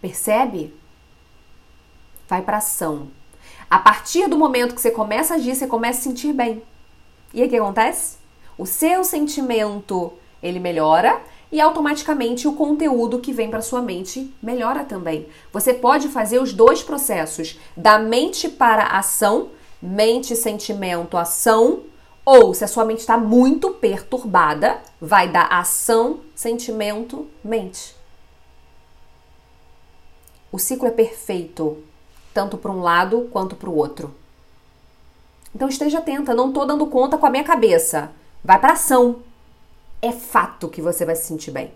Percebe? 0.00 0.74
Vai 2.28 2.42
para 2.42 2.56
ação. 2.56 3.08
A 3.70 3.78
partir 3.78 4.28
do 4.28 4.36
momento 4.36 4.74
que 4.74 4.80
você 4.80 4.90
começa 4.90 5.34
a 5.34 5.36
agir, 5.36 5.54
você 5.54 5.68
começa 5.68 6.00
a 6.00 6.02
sentir 6.02 6.32
bem. 6.32 6.64
E 7.32 7.40
aí 7.40 7.46
o 7.46 7.50
que 7.50 7.56
acontece? 7.56 8.16
O 8.58 8.66
seu 8.66 9.04
sentimento, 9.04 10.12
ele 10.42 10.58
melhora 10.58 11.22
e 11.50 11.60
automaticamente 11.60 12.48
o 12.48 12.54
conteúdo 12.54 13.20
que 13.20 13.32
vem 13.32 13.48
para 13.48 13.62
sua 13.62 13.80
mente 13.80 14.34
melhora 14.42 14.82
também. 14.84 15.28
Você 15.52 15.72
pode 15.72 16.08
fazer 16.08 16.40
os 16.40 16.52
dois 16.52 16.82
processos, 16.82 17.56
da 17.76 18.00
mente 18.00 18.48
para 18.48 18.98
ação, 18.98 19.50
mente, 19.80 20.34
sentimento, 20.34 21.16
ação, 21.16 21.84
ou, 22.24 22.54
se 22.54 22.64
a 22.64 22.68
sua 22.68 22.84
mente 22.84 23.00
está 23.00 23.18
muito 23.18 23.70
perturbada, 23.70 24.80
vai 25.00 25.28
dar 25.28 25.46
ação, 25.46 26.20
sentimento, 26.34 27.28
mente. 27.42 27.94
O 30.50 30.58
ciclo 30.58 30.88
é 30.88 30.90
perfeito, 30.90 31.82
tanto 32.32 32.56
para 32.56 32.70
um 32.70 32.80
lado 32.80 33.28
quanto 33.32 33.56
para 33.56 33.68
o 33.68 33.76
outro. 33.76 34.14
Então 35.54 35.68
esteja 35.68 35.98
atenta, 35.98 36.34
não 36.34 36.48
estou 36.48 36.66
dando 36.66 36.86
conta 36.86 37.18
com 37.18 37.26
a 37.26 37.30
minha 37.30 37.44
cabeça. 37.44 38.10
Vai 38.42 38.58
para 38.58 38.72
ação. 38.72 39.20
É 40.00 40.10
fato 40.10 40.68
que 40.68 40.82
você 40.82 41.04
vai 41.04 41.16
se 41.16 41.26
sentir 41.26 41.50
bem. 41.50 41.72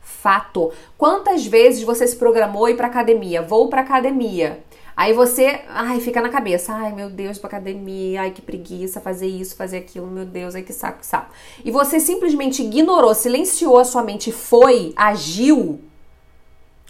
Fato. 0.00 0.72
Quantas 0.96 1.46
vezes 1.46 1.82
você 1.82 2.06
se 2.06 2.16
programou 2.16 2.68
ir 2.68 2.76
para 2.76 2.86
academia? 2.86 3.42
Vou 3.42 3.68
para 3.68 3.82
academia. 3.82 4.62
Aí 4.98 5.12
você, 5.12 5.60
ai, 5.68 6.00
fica 6.00 6.20
na 6.20 6.28
cabeça, 6.28 6.74
ai 6.74 6.92
meu 6.92 7.08
Deus, 7.08 7.38
pra 7.38 7.46
academia, 7.46 8.22
ai 8.22 8.32
que 8.32 8.42
preguiça 8.42 9.00
fazer 9.00 9.28
isso, 9.28 9.54
fazer 9.54 9.78
aquilo, 9.78 10.08
meu 10.08 10.26
Deus, 10.26 10.56
ai 10.56 10.62
que 10.64 10.72
saco, 10.72 10.98
que 10.98 11.06
saco. 11.06 11.30
E 11.64 11.70
você 11.70 12.00
simplesmente 12.00 12.64
ignorou, 12.64 13.14
silenciou 13.14 13.78
a 13.78 13.84
sua 13.84 14.02
mente, 14.02 14.32
foi, 14.32 14.92
agiu. 14.96 15.80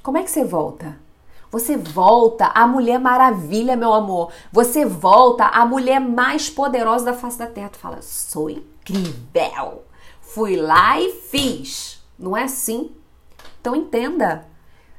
Como 0.03 0.17
é 0.17 0.23
que 0.23 0.31
você 0.31 0.43
volta? 0.43 0.99
Você 1.51 1.77
volta 1.77 2.47
a 2.47 2.67
Mulher 2.67 2.99
Maravilha, 2.99 3.77
meu 3.77 3.93
amor. 3.93 4.33
Você 4.51 4.87
volta 4.87 5.45
a 5.45 5.67
mulher 5.67 6.01
mais 6.01 6.49
poderosa 6.49 7.05
da 7.05 7.13
face 7.13 7.39
da 7.39 7.47
terra. 7.47 7.69
Tu 7.69 7.79
fala, 7.79 8.01
sou 8.01 8.49
incrível. 8.49 9.83
Fui 10.23 10.57
lá 10.57 10.99
e 10.99 11.13
fiz. 11.13 12.03
Não 12.19 12.35
é 12.35 12.45
assim? 12.45 12.91
Então 13.61 13.77
entenda. 13.77 14.47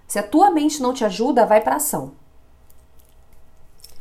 Se 0.05 0.19
a 0.19 0.23
tua 0.23 0.51
mente 0.51 0.79
não 0.79 0.93
te 0.93 1.03
ajuda, 1.03 1.43
vai 1.43 1.59
para 1.59 1.77
ação 1.77 2.19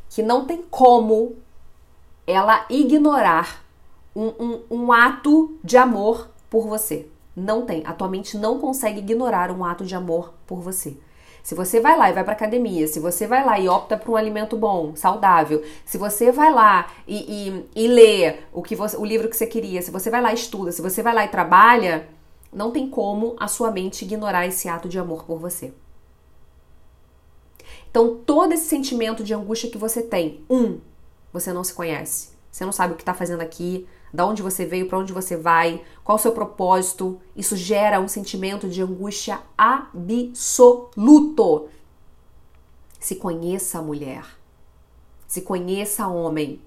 que 0.08 0.22
não 0.22 0.44
tem 0.44 0.62
como 0.70 1.36
ela 2.26 2.66
ignorar 2.68 3.64
um, 4.14 4.26
um, 4.38 4.60
um 4.70 4.92
ato 4.92 5.58
de 5.62 5.76
amor 5.76 6.28
por 6.50 6.66
você. 6.66 7.06
Não 7.36 7.64
tem. 7.64 7.82
A 7.86 7.92
tua 7.92 8.08
mente 8.08 8.36
não 8.36 8.58
consegue 8.58 8.98
ignorar 8.98 9.50
um 9.50 9.64
ato 9.64 9.84
de 9.84 9.94
amor 9.94 10.34
por 10.46 10.60
você. 10.60 10.96
se 11.42 11.54
você 11.54 11.80
vai 11.80 11.96
lá 11.96 12.10
e 12.10 12.12
vai 12.12 12.24
para 12.24 12.32
academia, 12.32 12.86
se 12.88 13.00
você 13.00 13.26
vai 13.26 13.44
lá 13.44 13.58
e 13.58 13.68
opta 13.68 13.96
por 13.96 14.12
um 14.12 14.16
alimento 14.16 14.56
bom, 14.56 14.94
saudável, 14.96 15.62
se 15.84 15.96
você 15.96 16.30
vai 16.32 16.52
lá 16.52 16.90
e, 17.06 17.64
e, 17.74 17.84
e 17.84 17.88
lê 17.88 18.40
o, 18.52 18.62
que 18.62 18.74
você, 18.76 18.96
o 18.96 19.04
livro 19.04 19.28
que 19.28 19.36
você 19.36 19.46
queria, 19.46 19.80
se 19.80 19.90
você 19.90 20.10
vai 20.10 20.20
lá 20.20 20.32
e 20.32 20.34
estuda, 20.34 20.72
se 20.72 20.82
você 20.82 21.02
vai 21.02 21.14
lá 21.14 21.24
e 21.24 21.28
trabalha, 21.28 22.08
não 22.52 22.70
tem 22.70 22.90
como 22.90 23.36
a 23.38 23.48
sua 23.48 23.70
mente 23.70 24.04
ignorar 24.04 24.46
esse 24.46 24.68
ato 24.68 24.88
de 24.88 24.98
amor 24.98 25.24
por 25.24 25.38
você. 25.38 25.72
Então, 28.00 28.14
todo 28.14 28.52
esse 28.52 28.66
sentimento 28.66 29.24
de 29.24 29.34
angústia 29.34 29.68
que 29.68 29.76
você 29.76 30.00
tem, 30.00 30.44
um, 30.48 30.78
você 31.32 31.52
não 31.52 31.64
se 31.64 31.74
conhece. 31.74 32.28
Você 32.48 32.64
não 32.64 32.70
sabe 32.70 32.92
o 32.92 32.96
que 32.96 33.02
está 33.02 33.12
fazendo 33.12 33.40
aqui, 33.40 33.88
da 34.14 34.24
onde 34.24 34.40
você 34.40 34.64
veio, 34.64 34.86
para 34.86 35.00
onde 35.00 35.12
você 35.12 35.36
vai, 35.36 35.82
qual 36.04 36.14
o 36.14 36.20
seu 36.20 36.30
propósito. 36.30 37.20
Isso 37.34 37.56
gera 37.56 37.98
um 37.98 38.06
sentimento 38.06 38.68
de 38.68 38.80
angústia 38.80 39.40
absoluto. 39.58 40.86
Se 43.00 43.16
conheça, 43.16 43.82
mulher. 43.82 44.24
Se 45.26 45.40
conheça, 45.40 46.06
homem. 46.06 46.62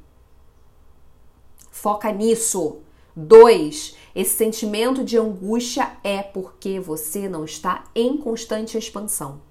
Foca 1.72 2.12
nisso. 2.12 2.80
Dois, 3.16 3.96
esse 4.14 4.36
sentimento 4.36 5.02
de 5.02 5.18
angústia 5.18 5.94
é 6.04 6.22
porque 6.22 6.78
você 6.78 7.30
não 7.30 7.46
está 7.46 7.86
em 7.96 8.18
constante 8.18 8.78
expansão 8.78 9.50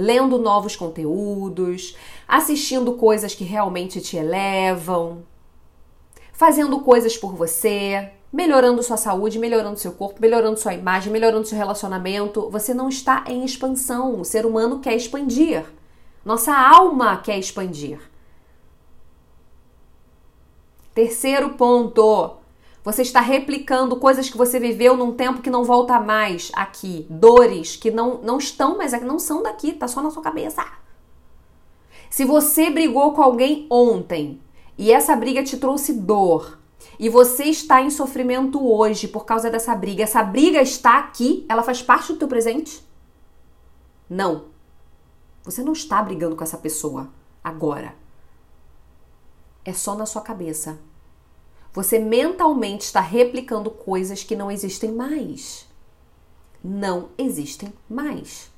lendo 0.00 0.38
novos 0.38 0.76
conteúdos, 0.76 1.96
assistindo 2.28 2.92
coisas 2.92 3.34
que 3.34 3.42
realmente 3.42 4.00
te 4.00 4.16
elevam, 4.16 5.24
fazendo 6.32 6.78
coisas 6.82 7.16
por 7.16 7.34
você, 7.34 8.12
melhorando 8.32 8.80
sua 8.80 8.96
saúde, 8.96 9.40
melhorando 9.40 9.76
seu 9.76 9.90
corpo, 9.90 10.20
melhorando 10.20 10.56
sua 10.56 10.72
imagem, 10.72 11.12
melhorando 11.12 11.48
seu 11.48 11.58
relacionamento. 11.58 12.48
Você 12.48 12.72
não 12.72 12.88
está 12.88 13.24
em 13.26 13.44
expansão. 13.44 14.20
O 14.20 14.24
ser 14.24 14.46
humano 14.46 14.78
quer 14.78 14.94
expandir. 14.94 15.64
Nossa 16.24 16.56
alma 16.56 17.16
quer 17.16 17.36
expandir. 17.36 17.98
Terceiro 20.94 21.50
ponto. 21.54 22.36
Você 22.88 23.02
está 23.02 23.20
replicando 23.20 23.96
coisas 23.96 24.30
que 24.30 24.36
você 24.38 24.58
viveu 24.58 24.96
num 24.96 25.12
tempo 25.12 25.42
que 25.42 25.50
não 25.50 25.62
volta 25.62 26.00
mais 26.00 26.50
aqui. 26.54 27.06
Dores 27.10 27.76
que 27.76 27.90
não, 27.90 28.22
não 28.22 28.38
estão 28.38 28.78
mais 28.78 28.94
aqui, 28.94 29.04
não 29.04 29.18
são 29.18 29.42
daqui, 29.42 29.74
tá 29.74 29.86
só 29.86 30.00
na 30.00 30.10
sua 30.10 30.22
cabeça. 30.22 30.64
Se 32.08 32.24
você 32.24 32.70
brigou 32.70 33.12
com 33.12 33.20
alguém 33.20 33.66
ontem 33.68 34.40
e 34.78 34.90
essa 34.90 35.14
briga 35.14 35.44
te 35.44 35.58
trouxe 35.58 35.92
dor 35.92 36.58
e 36.98 37.10
você 37.10 37.44
está 37.44 37.82
em 37.82 37.90
sofrimento 37.90 38.66
hoje 38.66 39.06
por 39.06 39.26
causa 39.26 39.50
dessa 39.50 39.74
briga, 39.74 40.04
essa 40.04 40.22
briga 40.22 40.62
está 40.62 40.98
aqui, 40.98 41.44
ela 41.46 41.62
faz 41.62 41.82
parte 41.82 42.14
do 42.14 42.18
teu 42.18 42.26
presente? 42.26 42.82
Não. 44.08 44.46
Você 45.44 45.62
não 45.62 45.74
está 45.74 46.02
brigando 46.02 46.34
com 46.34 46.42
essa 46.42 46.56
pessoa 46.56 47.10
agora. 47.44 47.94
É 49.62 49.74
só 49.74 49.94
na 49.94 50.06
sua 50.06 50.22
cabeça. 50.22 50.78
Você 51.72 51.98
mentalmente 51.98 52.82
está 52.82 53.00
replicando 53.00 53.70
coisas 53.70 54.24
que 54.24 54.34
não 54.34 54.50
existem 54.50 54.92
mais. 54.92 55.66
Não 56.62 57.10
existem 57.16 57.72
mais. 57.88 58.50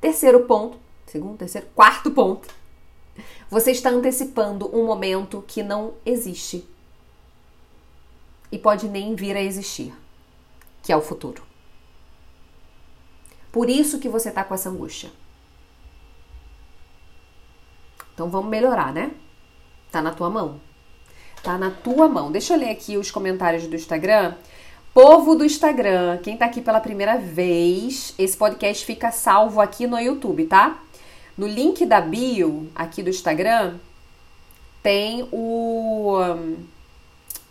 Terceiro 0.00 0.44
ponto, 0.44 0.78
segundo, 1.06 1.38
terceiro, 1.38 1.66
quarto 1.74 2.10
ponto. 2.10 2.48
Você 3.50 3.70
está 3.70 3.90
antecipando 3.90 4.74
um 4.76 4.86
momento 4.86 5.44
que 5.46 5.62
não 5.62 5.94
existe 6.04 6.66
e 8.50 8.58
pode 8.58 8.88
nem 8.88 9.14
vir 9.14 9.36
a 9.36 9.42
existir, 9.42 9.92
que 10.82 10.92
é 10.92 10.96
o 10.96 11.02
futuro. 11.02 11.42
Por 13.50 13.70
isso 13.70 13.98
que 13.98 14.08
você 14.08 14.28
está 14.28 14.44
com 14.44 14.54
essa 14.54 14.68
angústia. 14.68 15.10
Então 18.12 18.30
vamos 18.30 18.50
melhorar, 18.50 18.92
né? 18.92 19.14
Tá 19.90 20.02
na 20.02 20.12
tua 20.12 20.28
mão. 20.28 20.60
Tá 21.42 21.56
na 21.56 21.70
tua 21.70 22.08
mão. 22.08 22.30
Deixa 22.32 22.54
eu 22.54 22.58
ler 22.58 22.70
aqui 22.70 22.96
os 22.96 23.10
comentários 23.10 23.66
do 23.66 23.76
Instagram. 23.76 24.34
Povo 24.92 25.34
do 25.34 25.44
Instagram, 25.44 26.18
quem 26.22 26.38
tá 26.38 26.46
aqui 26.46 26.62
pela 26.62 26.80
primeira 26.80 27.18
vez, 27.18 28.14
esse 28.18 28.34
podcast 28.34 28.82
fica 28.82 29.10
salvo 29.10 29.60
aqui 29.60 29.86
no 29.86 29.98
YouTube, 29.98 30.46
tá? 30.46 30.78
No 31.36 31.46
link 31.46 31.84
da 31.84 32.00
bio 32.00 32.66
aqui 32.74 33.02
do 33.02 33.10
Instagram 33.10 33.74
tem 34.82 35.28
o 35.30 36.16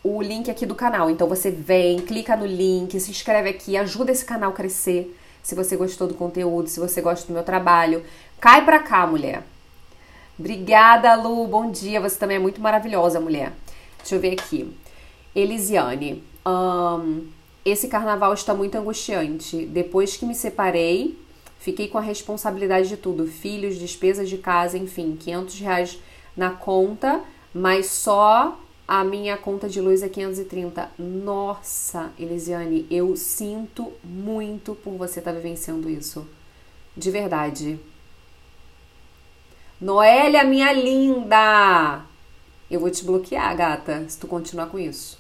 o 0.04 0.22
link 0.22 0.50
aqui 0.50 0.66
do 0.66 0.74
canal. 0.74 1.10
Então 1.10 1.28
você 1.28 1.52
vem, 1.52 2.00
clica 2.00 2.36
no 2.36 2.46
link, 2.46 3.00
se 3.00 3.12
inscreve 3.12 3.50
aqui, 3.50 3.78
ajuda 3.78 4.12
esse 4.12 4.26
canal 4.26 4.52
a 4.52 4.54
crescer. 4.54 5.16
Se 5.44 5.54
você 5.54 5.76
gostou 5.76 6.08
do 6.08 6.14
conteúdo, 6.16 6.68
se 6.68 6.80
você 6.80 7.02
gosta 7.02 7.28
do 7.28 7.34
meu 7.34 7.44
trabalho, 7.44 8.04
cai 8.40 8.66
pra 8.66 8.80
cá, 8.80 9.06
mulher. 9.06 9.44
Obrigada, 10.40 11.14
Lu. 11.16 11.46
Bom 11.48 11.70
dia. 11.70 12.02
Você 12.02 12.18
também 12.18 12.38
é 12.38 12.40
muito 12.40 12.60
maravilhosa, 12.60 13.20
mulher. 13.20 13.54
Deixa 14.06 14.18
eu 14.18 14.20
ver 14.20 14.34
aqui. 14.34 14.72
Elisiane, 15.36 16.24
um, 16.46 17.26
esse 17.66 17.88
carnaval 17.88 18.36
está 18.36 18.54
muito 18.54 18.76
angustiante. 18.76 19.66
Depois 19.66 20.16
que 20.16 20.28
me 20.28 20.36
separei, 20.36 21.18
fiquei 21.58 21.88
com 21.88 21.98
a 21.98 22.02
responsabilidade 22.02 22.88
de 22.88 22.98
tudo: 22.98 23.26
filhos, 23.26 23.80
despesas 23.80 24.30
de 24.30 24.38
casa, 24.38 24.78
enfim, 24.78 25.18
500 25.20 25.60
reais 25.60 26.00
na 26.38 26.52
conta, 26.52 27.20
mas 27.52 27.88
só 27.88 28.60
a 28.88 29.04
minha 29.04 29.36
conta 29.38 29.68
de 29.68 29.82
luz 29.82 30.04
é 30.04 30.08
530. 30.08 30.92
Nossa, 31.00 32.12
Elisiane, 32.20 32.86
eu 32.92 33.16
sinto 33.16 33.92
muito 34.04 34.76
por 34.76 34.94
você 34.98 35.18
estar 35.18 35.32
tá 35.32 35.38
vivenciando 35.38 35.90
isso. 35.90 36.28
De 36.96 37.10
verdade. 37.10 37.80
Noélia, 39.82 40.44
minha 40.44 40.72
linda! 40.72 42.06
Eu 42.70 42.80
vou 42.80 42.90
te 42.90 43.06
bloquear, 43.06 43.56
gata, 43.56 44.06
se 44.08 44.18
tu 44.18 44.28
continuar 44.28 44.68
com 44.68 44.80
isso. 44.80 45.20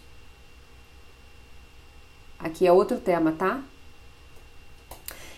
Aqui 2.39 2.65
é 2.65 2.71
outro 2.71 2.97
tema, 2.97 3.31
tá? 3.31 3.61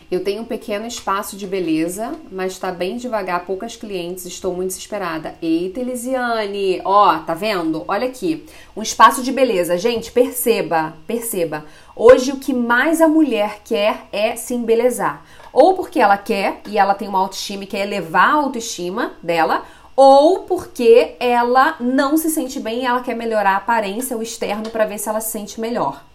Eu 0.09 0.23
tenho 0.23 0.43
um 0.43 0.45
pequeno 0.45 0.87
espaço 0.87 1.35
de 1.35 1.45
beleza, 1.45 2.15
mas 2.31 2.53
está 2.53 2.71
bem 2.71 2.95
devagar, 2.95 3.45
poucas 3.45 3.75
clientes, 3.75 4.25
estou 4.25 4.53
muito 4.53 4.69
desesperada. 4.69 5.35
Eita, 5.41 5.81
Elisiane! 5.81 6.81
Ó, 6.85 7.19
tá 7.19 7.33
vendo? 7.33 7.83
Olha 7.89 8.07
aqui. 8.07 8.45
Um 8.73 8.81
espaço 8.81 9.21
de 9.21 9.33
beleza. 9.33 9.77
Gente, 9.77 10.09
perceba, 10.09 10.93
perceba. 11.05 11.65
Hoje 11.93 12.31
o 12.31 12.39
que 12.39 12.53
mais 12.53 13.01
a 13.01 13.07
mulher 13.09 13.59
quer 13.65 14.07
é 14.13 14.37
se 14.37 14.53
embelezar. 14.53 15.25
Ou 15.51 15.73
porque 15.73 15.99
ela 15.99 16.17
quer 16.17 16.61
e 16.69 16.77
ela 16.77 16.93
tem 16.93 17.09
uma 17.09 17.19
autoestima 17.19 17.65
e 17.65 17.67
quer 17.67 17.85
elevar 17.85 18.29
a 18.29 18.33
autoestima 18.33 19.11
dela, 19.21 19.65
ou 19.97 20.41
porque 20.41 21.15
ela 21.19 21.75
não 21.79 22.17
se 22.17 22.29
sente 22.29 22.59
bem 22.59 22.83
e 22.83 22.85
ela 22.85 23.01
quer 23.01 23.15
melhorar 23.15 23.53
a 23.53 23.57
aparência, 23.57 24.15
o 24.15 24.21
externo, 24.21 24.69
para 24.69 24.85
ver 24.85 24.99
se 24.99 25.09
ela 25.09 25.19
se 25.19 25.31
sente 25.31 25.59
melhor. 25.59 26.05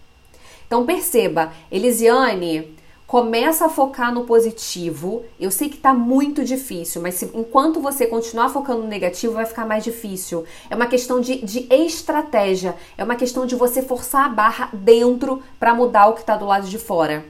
Então 0.65 0.87
perceba, 0.87 1.53
Elisiane, 1.71 2.77
começa 3.09 3.67
a 3.67 3.69
focar 3.69 4.15
no 4.15 4.23
positivo. 4.23 5.25
Eu 5.39 5.51
sei 5.51 5.69
que 5.69 5.79
tá 5.79 5.93
muito 5.93 6.45
difícil, 6.45 7.03
mas 7.03 7.17
se, 7.17 7.29
enquanto 7.35 7.81
você 7.81 8.07
continuar 8.07 8.51
focando 8.51 8.83
no 8.83 8.89
negativo, 8.89 9.35
vai 9.35 9.47
ficar 9.47 9.67
mais 9.67 9.83
difícil. 9.83 10.45
É 10.71 10.77
uma 10.77 10.87
questão 10.87 11.21
de, 11.21 11.45
de 11.45 11.67
estratégia, 11.75 12.77
é 12.97 13.03
uma 13.03 13.17
questão 13.17 13.45
de 13.45 13.57
você 13.57 13.83
forçar 13.83 14.27
a 14.27 14.29
barra 14.29 14.71
dentro 14.73 15.43
para 15.59 15.75
mudar 15.75 16.07
o 16.07 16.15
que 16.15 16.25
tá 16.25 16.37
do 16.37 16.47
lado 16.47 16.69
de 16.69 16.79
fora. 16.79 17.25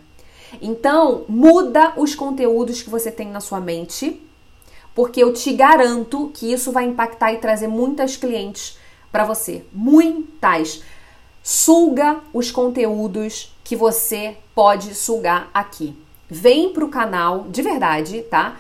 Então, 0.61 1.25
muda 1.27 1.95
os 1.97 2.15
conteúdos 2.15 2.83
que 2.83 2.91
você 2.91 3.11
tem 3.11 3.29
na 3.29 3.41
sua 3.41 3.59
mente 3.59 4.21
porque 4.95 5.23
eu 5.23 5.33
te 5.33 5.53
garanto 5.53 6.31
que 6.35 6.53
isso 6.53 6.73
vai 6.73 6.85
impactar 6.85 7.33
e 7.33 7.39
trazer 7.39 7.69
muitas 7.69 8.17
clientes 8.17 8.79
para 9.11 9.25
você. 9.25 9.65
Muitas. 9.73 10.83
Suga 11.43 12.21
os 12.33 12.51
conteúdos 12.51 13.53
que 13.65 13.75
você 13.75 14.37
pode 14.55 14.95
sugar 14.95 15.51
aqui. 15.53 15.97
Vem 16.29 16.73
pro 16.73 16.89
canal 16.89 17.47
de 17.49 17.63
verdade, 17.63 18.23
tá? 18.23 18.57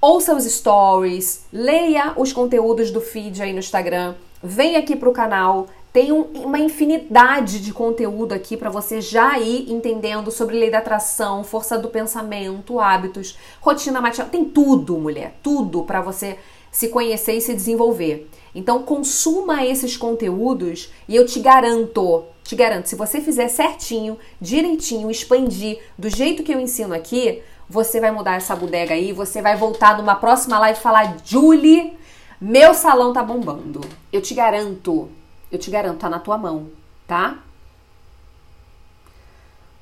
Ouça 0.00 0.34
os 0.34 0.44
stories, 0.44 1.44
leia 1.52 2.12
os 2.16 2.32
conteúdos 2.32 2.90
do 2.90 3.00
feed 3.00 3.42
aí 3.42 3.52
no 3.52 3.58
Instagram, 3.58 4.14
vem 4.42 4.76
aqui 4.76 4.94
pro 4.94 5.12
canal, 5.12 5.66
tem 5.92 6.12
um, 6.12 6.22
uma 6.44 6.58
infinidade 6.58 7.60
de 7.60 7.72
conteúdo 7.72 8.32
aqui 8.32 8.56
para 8.56 8.70
você 8.70 9.00
já 9.00 9.38
ir 9.38 9.70
entendendo 9.70 10.30
sobre 10.30 10.58
lei 10.58 10.70
da 10.70 10.78
atração, 10.78 11.42
força 11.42 11.78
do 11.78 11.88
pensamento, 11.88 12.78
hábitos, 12.78 13.38
rotina 13.60 14.00
matinal. 14.00 14.28
Tem 14.28 14.44
tudo, 14.44 14.98
mulher, 14.98 15.38
tudo 15.42 15.82
para 15.84 16.00
você 16.00 16.38
se 16.70 16.88
conhecer 16.88 17.34
e 17.34 17.40
se 17.40 17.54
desenvolver. 17.54 18.28
Então 18.54 18.82
consuma 18.82 19.64
esses 19.64 19.96
conteúdos 19.96 20.90
e 21.08 21.16
eu 21.16 21.24
te 21.24 21.40
garanto, 21.40 22.24
te 22.44 22.54
garanto, 22.54 22.88
se 22.88 22.96
você 22.96 23.20
fizer 23.20 23.48
certinho, 23.48 24.18
direitinho, 24.40 25.10
expandir 25.10 25.78
do 25.96 26.08
jeito 26.08 26.42
que 26.42 26.52
eu 26.52 26.60
ensino 26.60 26.94
aqui, 26.94 27.42
você 27.68 28.00
vai 28.00 28.10
mudar 28.10 28.36
essa 28.36 28.56
bodega 28.56 28.94
aí, 28.94 29.12
você 29.12 29.42
vai 29.42 29.56
voltar 29.56 29.98
numa 29.98 30.14
próxima 30.14 30.58
live 30.58 30.78
e 30.78 30.82
falar: 30.82 31.16
"Julie, 31.24 31.96
meu 32.40 32.74
salão 32.74 33.12
tá 33.12 33.22
bombando". 33.22 33.80
Eu 34.12 34.22
te 34.22 34.34
garanto. 34.34 35.08
Eu 35.50 35.58
te 35.58 35.70
garanto, 35.70 36.00
tá 36.00 36.10
na 36.10 36.18
tua 36.18 36.36
mão, 36.36 36.70
tá? 37.06 37.42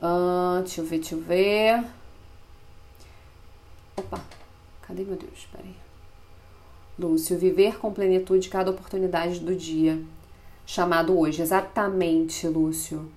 Uh, 0.01 0.63
deixa 0.63 0.81
eu 0.81 0.85
ver, 0.85 0.99
deixa 0.99 1.15
eu 1.15 1.21
ver. 1.21 1.85
Opa, 3.97 4.21
cadê 4.83 5.03
meu 5.03 5.17
Deus? 5.17 5.49
Peraí. 5.51 5.75
Lúcio, 6.99 7.39
viver 7.39 7.79
com 7.79 7.93
plenitude 7.93 8.49
cada 8.49 8.71
oportunidade 8.71 9.41
do 9.41 9.55
dia. 9.55 10.03
Chamado 10.65 11.19
hoje. 11.19 11.43
Exatamente, 11.43 12.47
Lúcio. 12.47 13.11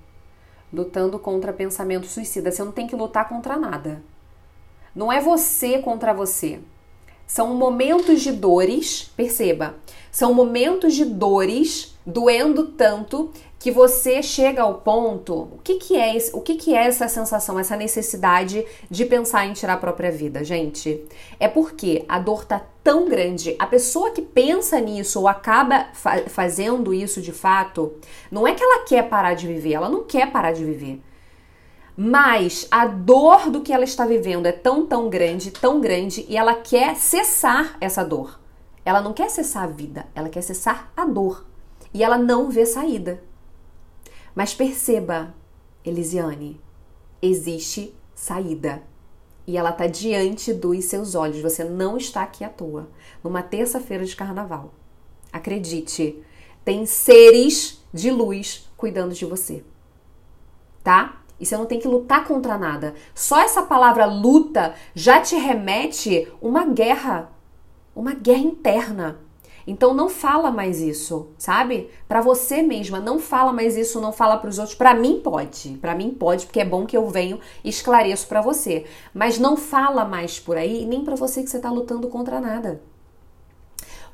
Lutando 0.72 1.18
contra 1.18 1.54
pensamento 1.54 2.08
suicida. 2.08 2.52
Você 2.52 2.64
não 2.64 2.72
tem 2.72 2.88
que 2.88 2.96
lutar 2.96 3.28
contra 3.28 3.58
nada. 3.58 4.04
Não 4.96 5.12
é 5.12 5.22
você 5.22 5.80
contra 5.80 6.14
você. 6.14 6.60
São 7.30 7.54
momentos 7.54 8.22
de 8.22 8.32
dores, 8.32 9.12
perceba, 9.16 9.76
são 10.12 10.34
momentos 10.34 10.96
de 10.96 11.06
dores 11.06 11.96
doendo 12.04 12.70
tanto 12.70 13.30
que 13.60 13.70
você 13.70 14.24
chega 14.24 14.64
ao 14.64 14.76
ponto, 14.76 15.34
o 15.36 15.60
que, 15.64 15.76
que 15.76 15.96
é 15.96 16.16
esse, 16.16 16.36
o 16.36 16.42
que, 16.42 16.56
que 16.56 16.74
é 16.74 16.88
essa 16.88 17.08
sensação, 17.08 17.60
essa 17.60 17.78
necessidade 17.78 18.66
de 18.90 19.06
pensar 19.06 19.46
em 19.46 19.54
tirar 19.54 19.74
a 19.74 19.78
própria 19.78 20.12
vida, 20.12 20.44
gente? 20.44 21.06
É 21.40 21.48
porque 21.48 22.04
a 22.10 22.18
dor 22.18 22.46
tá 22.46 22.66
tão 22.84 23.08
grande, 23.08 23.56
a 23.60 23.68
pessoa 23.68 24.10
que 24.10 24.24
pensa 24.24 24.80
nisso 24.80 25.20
ou 25.20 25.28
acaba 25.28 25.90
fa 25.94 26.24
fazendo 26.28 26.92
isso 26.92 27.22
de 27.22 27.32
fato, 27.32 27.94
não 28.32 28.48
é 28.48 28.56
que 28.56 28.64
ela 28.64 28.86
quer 28.86 29.08
parar 29.08 29.36
de 29.36 29.46
viver, 29.46 29.74
ela 29.74 29.90
não 29.90 30.04
quer 30.04 30.32
parar 30.32 30.52
de 30.52 30.66
viver. 30.66 31.00
Mas 32.02 32.66
a 32.72 32.86
dor 32.86 33.50
do 33.50 33.60
que 33.60 33.74
ela 33.74 33.84
está 33.84 34.06
vivendo 34.06 34.46
é 34.46 34.54
tão, 34.54 34.86
tão 34.86 35.10
grande, 35.10 35.52
tão 35.52 35.82
grande, 35.82 36.26
e 36.30 36.38
ela 36.38 36.56
quer 36.56 36.96
cessar 36.96 37.76
essa 37.82 38.06
dor. 38.06 38.40
Ela 38.86 39.02
não 39.02 39.12
quer 39.12 39.30
cessar 39.30 39.66
a 39.66 39.68
vida, 39.68 40.08
ela 40.16 40.30
quer 40.30 40.42
cessar 40.42 40.94
a 40.96 41.04
dor. 41.04 41.46
E 41.94 42.02
ela 42.02 42.18
não 42.18 42.50
vê 42.50 42.66
saída. 42.66 43.22
Mas 44.34 44.54
perceba, 44.54 45.36
Elisiane, 45.84 46.62
existe 47.22 47.94
saída. 48.16 48.82
E 49.46 49.58
ela 49.58 49.72
está 49.72 49.86
diante 49.86 50.54
dos 50.54 50.86
seus 50.86 51.16
olhos. 51.16 51.42
Você 51.42 51.66
não 51.66 51.98
está 51.98 52.22
aqui 52.24 52.46
à 52.46 52.50
toa. 52.50 52.88
Numa 53.22 53.44
terça-feira 53.44 54.06
de 54.06 54.16
carnaval. 54.16 54.74
Acredite, 55.34 56.24
tem 56.64 56.86
seres 56.86 57.86
de 57.94 58.10
luz 58.10 58.72
cuidando 58.78 59.14
de 59.14 59.26
você. 59.26 59.66
Tá? 60.82 61.20
E 61.40 61.46
você 61.46 61.56
não 61.56 61.66
tem 61.66 61.80
que 61.80 61.88
lutar 61.88 62.26
contra 62.26 62.58
nada. 62.58 62.94
Só 63.16 63.40
essa 63.40 63.64
palavra 63.64 64.06
luta 64.06 64.74
já 64.94 65.22
te 65.22 65.36
remete 65.36 66.28
uma 66.42 66.66
guerra, 66.66 67.32
uma 67.96 68.14
guerra 68.14 68.40
interna. 68.40 69.20
Então 69.70 69.94
não 69.94 70.10
fala 70.10 70.50
mais 70.50 70.82
isso, 70.82 71.28
sabe? 71.38 71.92
Para 72.08 72.22
você 72.22 72.64
mesma, 72.64 73.00
não 73.00 73.20
fala 73.20 73.54
mais 73.54 73.78
isso, 73.78 74.02
não 74.02 74.12
fala 74.12 74.36
para 74.38 74.50
os 74.50 74.58
outros. 74.58 74.76
Para 74.76 74.96
mim 74.96 75.22
pode, 75.24 75.78
para 75.78 75.94
mim 75.94 76.10
pode, 76.10 76.48
porque 76.48 76.60
é 76.60 76.66
bom 76.66 76.88
que 76.88 76.98
eu 76.98 77.08
venho 77.08 77.40
e 77.64 77.70
esclareço 77.70 78.28
para 78.28 78.42
você. 78.42 78.86
Mas 79.14 79.38
não 79.38 79.56
fala 79.56 80.04
mais 80.06 80.40
por 80.40 80.58
aí, 80.58 80.86
nem 80.86 81.04
para 81.04 81.16
você 81.16 81.44
que 81.44 81.50
você 81.50 81.60
tá 81.60 81.70
lutando 81.70 82.08
contra 82.08 82.42
nada. 82.42 82.82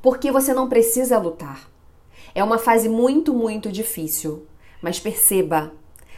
Porque 0.01 0.29
você 0.29 0.53
não 0.53 0.67
precisa 0.67 1.17
lutar. 1.17 1.69
É 2.35 2.43
uma 2.43 2.57
fase 2.57 2.89
muito, 2.89 3.33
muito 3.33 3.71
difícil. 3.71 4.45
Mas 4.81 4.99
perceba, 4.99 5.71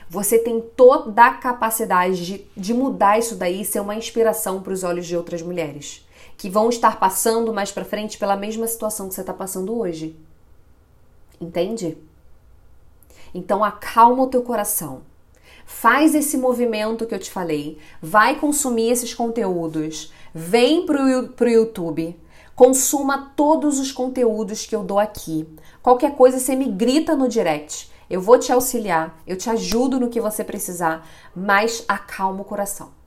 você 0.10 0.39
tem 0.39 0.62
toda 0.62 1.26
a 1.26 1.34
capacidade 1.34 2.26
de, 2.26 2.48
de 2.56 2.74
mudar 2.74 3.20
isso 3.20 3.36
daí 3.36 3.62
e 3.62 3.65
ser 3.65 3.80
uma 3.80 3.96
inspiração 3.96 4.62
para 4.62 4.74
os 4.74 4.84
olhos 4.84 5.06
de 5.06 5.17
outras 5.17 5.41
mulheres 5.41 6.08
que 6.38 6.50
vão 6.50 6.70
estar 6.70 7.00
passando 7.00 7.52
mais 7.52 7.72
para 7.72 7.84
frente 7.84 8.17
pela 8.17 8.38
mesma 8.38 8.67
situação 8.67 9.10
que 9.10 9.15
você 9.15 9.22
está 9.22 9.34
passando 9.34 9.78
hoje. 9.78 10.15
Entende? 11.41 11.98
Então 13.34 13.63
acalma 13.63 14.24
o 14.24 14.28
teu 14.28 14.43
coração. 14.43 15.02
Faz 15.65 16.15
esse 16.15 16.38
movimento 16.38 17.06
que 17.06 17.13
eu 17.13 17.20
te 17.20 17.32
falei. 17.32 17.80
Vai 18.02 18.39
consumir 18.39 18.91
esses 18.91 19.13
conteúdos. 19.13 20.13
Vem 20.34 20.86
pro, 20.86 21.30
pro 21.30 21.50
YouTube. 21.50 22.15
Consuma 22.56 23.34
todos 23.36 23.80
os 23.80 23.91
conteúdos 23.91 24.65
que 24.65 24.76
eu 24.76 24.84
dou 24.84 25.00
aqui. 25.00 25.48
Qualquer 25.82 26.15
coisa 26.15 26.39
você 26.39 26.56
me 26.56 26.65
grita 26.65 27.15
no 27.15 27.28
direct. 27.28 27.91
Eu 28.10 28.22
vou 28.22 28.39
te 28.39 28.52
auxiliar, 28.52 29.22
eu 29.28 29.38
te 29.38 29.50
ajudo 29.50 30.00
no 30.00 30.10
que 30.10 30.22
você 30.22 30.43
precisar, 30.43 31.08
mas 31.36 31.84
acalma 31.88 32.41
o 32.41 32.46
coração 32.46 32.98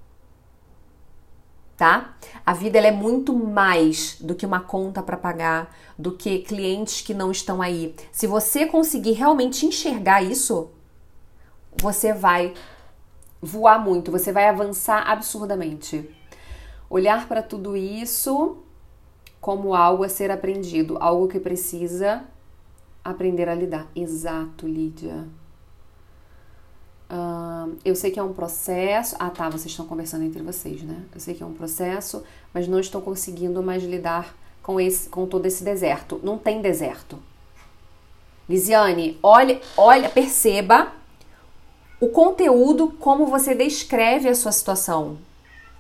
tá? 1.80 2.14
A 2.44 2.52
vida 2.52 2.78
é 2.78 2.90
muito 2.90 3.32
mais 3.32 4.18
do 4.20 4.34
que 4.34 4.44
uma 4.44 4.60
conta 4.60 5.02
para 5.02 5.16
pagar, 5.16 5.74
do 5.98 6.12
que 6.12 6.40
clientes 6.40 7.00
que 7.00 7.14
não 7.14 7.30
estão 7.30 7.62
aí. 7.62 7.96
Se 8.12 8.26
você 8.26 8.66
conseguir 8.66 9.12
realmente 9.12 9.64
enxergar 9.64 10.22
isso, 10.22 10.72
você 11.80 12.12
vai 12.12 12.52
voar 13.40 13.82
muito, 13.82 14.12
você 14.12 14.30
vai 14.30 14.46
avançar 14.46 15.10
absurdamente. 15.10 16.14
Olhar 16.90 17.26
para 17.26 17.42
tudo 17.42 17.74
isso 17.74 18.58
como 19.40 19.74
algo 19.74 20.04
a 20.04 20.08
ser 20.10 20.30
aprendido, 20.30 20.98
algo 21.00 21.28
que 21.28 21.40
precisa 21.40 22.24
aprender 23.04 23.48
a 23.48 23.54
lidar. 23.54 23.86
Exato, 23.94 24.66
Lídia. 24.66 25.26
Uh, 27.10 27.76
eu 27.84 27.96
sei 27.96 28.10
que 28.10 28.20
é 28.20 28.22
um 28.22 28.32
processo. 28.32 29.16
Ah, 29.18 29.30
tá, 29.30 29.48
vocês 29.48 29.66
estão 29.66 29.86
conversando 29.86 30.24
entre 30.24 30.42
vocês, 30.42 30.82
né? 30.82 31.02
Eu 31.12 31.20
sei 31.20 31.34
que 31.34 31.42
é 31.42 31.46
um 31.46 31.54
processo, 31.54 32.22
mas 32.54 32.68
não 32.68 32.78
estou 32.78 33.02
conseguindo 33.02 33.62
mais 33.62 33.82
lidar 33.82 34.34
com, 34.62 34.80
esse, 34.80 35.08
com 35.08 35.26
todo 35.26 35.44
esse 35.46 35.64
deserto. 35.64 36.20
Não 36.22 36.38
tem 36.38 36.62
deserto. 36.62 37.18
Lisiane, 38.48 39.18
olha, 39.22 39.60
olha, 39.76 40.08
perceba 40.08 40.92
o 42.00 42.08
conteúdo 42.08 42.88
como 42.98 43.26
você 43.26 43.54
descreve 43.54 44.28
a 44.28 44.34
sua 44.34 44.52
situação. 44.52 45.18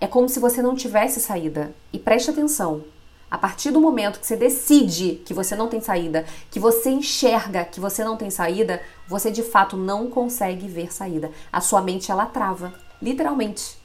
É 0.00 0.06
como 0.06 0.28
se 0.28 0.40
você 0.40 0.60
não 0.60 0.74
tivesse 0.74 1.20
saída. 1.20 1.74
E 1.92 1.98
preste 1.98 2.30
atenção. 2.30 2.84
A 3.30 3.38
partir 3.38 3.70
do 3.70 3.80
momento 3.80 4.18
que 4.18 4.26
você 4.26 4.36
decide 4.36 5.22
que 5.24 5.32
você 5.32 5.54
não 5.54 5.68
tem 5.68 5.80
saída, 5.80 6.26
que 6.50 6.58
você 6.58 6.90
enxerga 6.90 7.64
que 7.64 7.78
você 7.78 8.02
não 8.02 8.16
tem 8.16 8.28
saída, 8.28 8.82
você 9.06 9.30
de 9.30 9.42
fato 9.42 9.76
não 9.76 10.10
consegue 10.10 10.66
ver 10.66 10.92
saída. 10.92 11.30
A 11.52 11.60
sua 11.60 11.80
mente 11.80 12.10
ela 12.10 12.26
trava, 12.26 12.74
literalmente. 13.00 13.78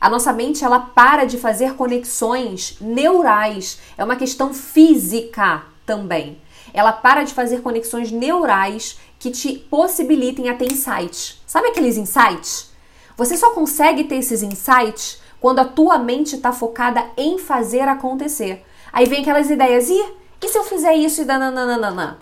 A 0.00 0.08
nossa 0.08 0.32
mente 0.32 0.64
ela 0.64 0.78
para 0.78 1.24
de 1.24 1.36
fazer 1.36 1.74
conexões 1.74 2.76
neurais. 2.80 3.80
É 3.98 4.04
uma 4.04 4.14
questão 4.14 4.54
física 4.54 5.64
também. 5.84 6.38
Ela 6.72 6.92
para 6.92 7.24
de 7.24 7.34
fazer 7.34 7.62
conexões 7.62 8.12
neurais 8.12 8.98
que 9.18 9.30
te 9.30 9.58
possibilitem 9.58 10.48
a 10.48 10.54
ter 10.54 10.70
insights. 10.70 11.40
Sabe 11.44 11.68
aqueles 11.68 11.96
insights? 11.96 12.70
Você 13.16 13.36
só 13.36 13.50
consegue 13.50 14.04
ter 14.04 14.16
esses 14.16 14.42
insights 14.42 15.20
quando 15.40 15.58
a 15.58 15.64
tua 15.64 15.98
mente 15.98 16.36
está 16.36 16.52
focada 16.52 17.04
em 17.16 17.38
fazer 17.38 17.88
acontecer. 17.88 18.65
Aí 18.96 19.04
vem 19.04 19.20
aquelas 19.20 19.50
ideias, 19.50 19.90
e, 19.90 20.14
e 20.42 20.48
se 20.48 20.56
eu 20.56 20.64
fizer 20.64 20.94
isso 20.94 21.20
e 21.20 21.26
dananana? 21.26 22.16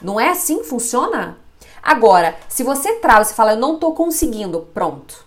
Não 0.00 0.18
é 0.18 0.30
assim 0.30 0.60
que 0.60 0.64
funciona? 0.64 1.36
Agora, 1.82 2.34
se 2.48 2.62
você 2.62 2.94
trava, 2.94 3.22
você 3.22 3.34
fala, 3.34 3.52
eu 3.52 3.58
não 3.58 3.78
tô 3.78 3.92
conseguindo, 3.92 4.66
pronto. 4.72 5.22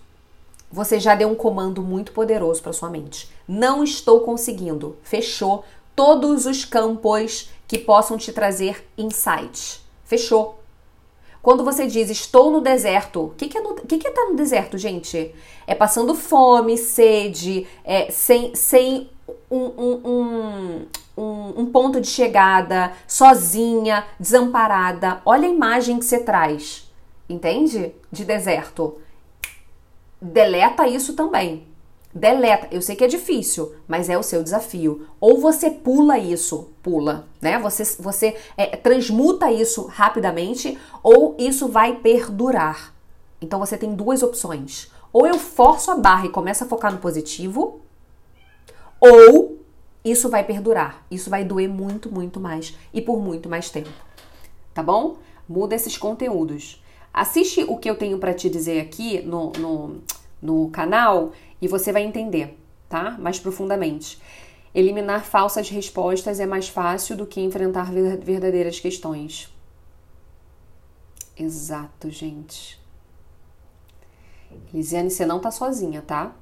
Você 0.72 0.98
já 0.98 1.14
deu 1.14 1.28
um 1.28 1.36
comando 1.36 1.82
muito 1.82 2.10
poderoso 2.10 2.60
para 2.60 2.72
sua 2.72 2.90
mente. 2.90 3.30
Não 3.46 3.84
estou 3.84 4.22
conseguindo. 4.22 4.96
Fechou 5.04 5.64
todos 5.94 6.46
os 6.46 6.64
campos 6.64 7.48
que 7.68 7.78
possam 7.78 8.18
te 8.18 8.32
trazer 8.32 8.84
insights. 8.98 9.80
Fechou. 10.04 10.58
Quando 11.40 11.62
você 11.62 11.86
diz 11.86 12.10
estou 12.10 12.50
no 12.50 12.60
deserto, 12.60 13.26
o 13.26 13.34
que, 13.36 13.46
que, 13.46 13.56
é 13.56 13.60
no, 13.60 13.76
que, 13.76 13.98
que 13.98 14.08
é 14.08 14.10
tá 14.10 14.24
no 14.24 14.34
deserto, 14.34 14.76
gente? 14.76 15.32
É 15.64 15.76
passando 15.76 16.12
fome, 16.12 16.76
sede, 16.76 17.68
é, 17.84 18.10
sem, 18.10 18.52
sem 18.56 19.08
um, 19.50 19.58
um, 19.58 20.86
um, 21.16 21.60
um 21.60 21.66
ponto 21.66 22.00
de 22.00 22.06
chegada, 22.06 22.92
sozinha, 23.06 24.04
desamparada. 24.18 25.20
Olha 25.24 25.48
a 25.48 25.50
imagem 25.50 25.98
que 25.98 26.04
você 26.04 26.18
traz, 26.20 26.90
entende? 27.28 27.94
De 28.10 28.24
deserto. 28.24 28.98
Deleta 30.20 30.86
isso 30.86 31.14
também. 31.14 31.66
Deleta. 32.12 32.68
Eu 32.70 32.82
sei 32.82 32.96
que 32.96 33.04
é 33.04 33.08
difícil, 33.08 33.74
mas 33.86 34.08
é 34.08 34.18
o 34.18 34.22
seu 34.22 34.42
desafio. 34.42 35.06
Ou 35.20 35.38
você 35.40 35.70
pula 35.70 36.18
isso, 36.18 36.70
pula, 36.82 37.26
né? 37.40 37.58
Você, 37.58 37.84
você 38.00 38.36
é, 38.56 38.76
transmuta 38.76 39.52
isso 39.52 39.86
rapidamente, 39.86 40.78
ou 41.02 41.36
isso 41.38 41.68
vai 41.68 41.96
perdurar. 41.96 42.94
Então 43.40 43.60
você 43.60 43.76
tem 43.76 43.94
duas 43.94 44.22
opções. 44.22 44.90
Ou 45.12 45.26
eu 45.26 45.38
forço 45.38 45.90
a 45.90 45.94
barra 45.94 46.26
e 46.26 46.30
começo 46.30 46.64
a 46.64 46.66
focar 46.66 46.92
no 46.92 46.98
positivo, 46.98 47.80
ou 49.00 49.58
isso 50.04 50.28
vai 50.28 50.44
perdurar, 50.44 51.04
isso 51.10 51.28
vai 51.28 51.44
doer 51.44 51.68
muito, 51.68 52.12
muito 52.12 52.40
mais 52.40 52.76
e 52.92 53.00
por 53.00 53.20
muito 53.20 53.48
mais 53.48 53.70
tempo. 53.70 53.90
Tá 54.72 54.82
bom? 54.82 55.18
Muda 55.48 55.74
esses 55.74 55.96
conteúdos. 55.96 56.82
Assiste 57.12 57.64
o 57.64 57.76
que 57.76 57.90
eu 57.90 57.96
tenho 57.96 58.18
para 58.18 58.34
te 58.34 58.48
dizer 58.48 58.80
aqui 58.80 59.20
no, 59.22 59.50
no, 59.52 59.96
no 60.40 60.70
canal 60.70 61.32
e 61.60 61.66
você 61.66 61.92
vai 61.92 62.04
entender, 62.04 62.56
tá? 62.88 63.16
Mais 63.18 63.38
profundamente. 63.38 64.20
Eliminar 64.74 65.24
falsas 65.24 65.68
respostas 65.68 66.38
é 66.38 66.46
mais 66.46 66.68
fácil 66.68 67.16
do 67.16 67.26
que 67.26 67.40
enfrentar 67.40 67.90
verdadeiras 67.90 68.78
questões. 68.78 69.52
Exato, 71.36 72.10
gente. 72.10 72.78
Lisiane, 74.72 75.10
você 75.10 75.24
não 75.24 75.40
tá 75.40 75.50
sozinha, 75.50 76.02
tá? 76.02 76.34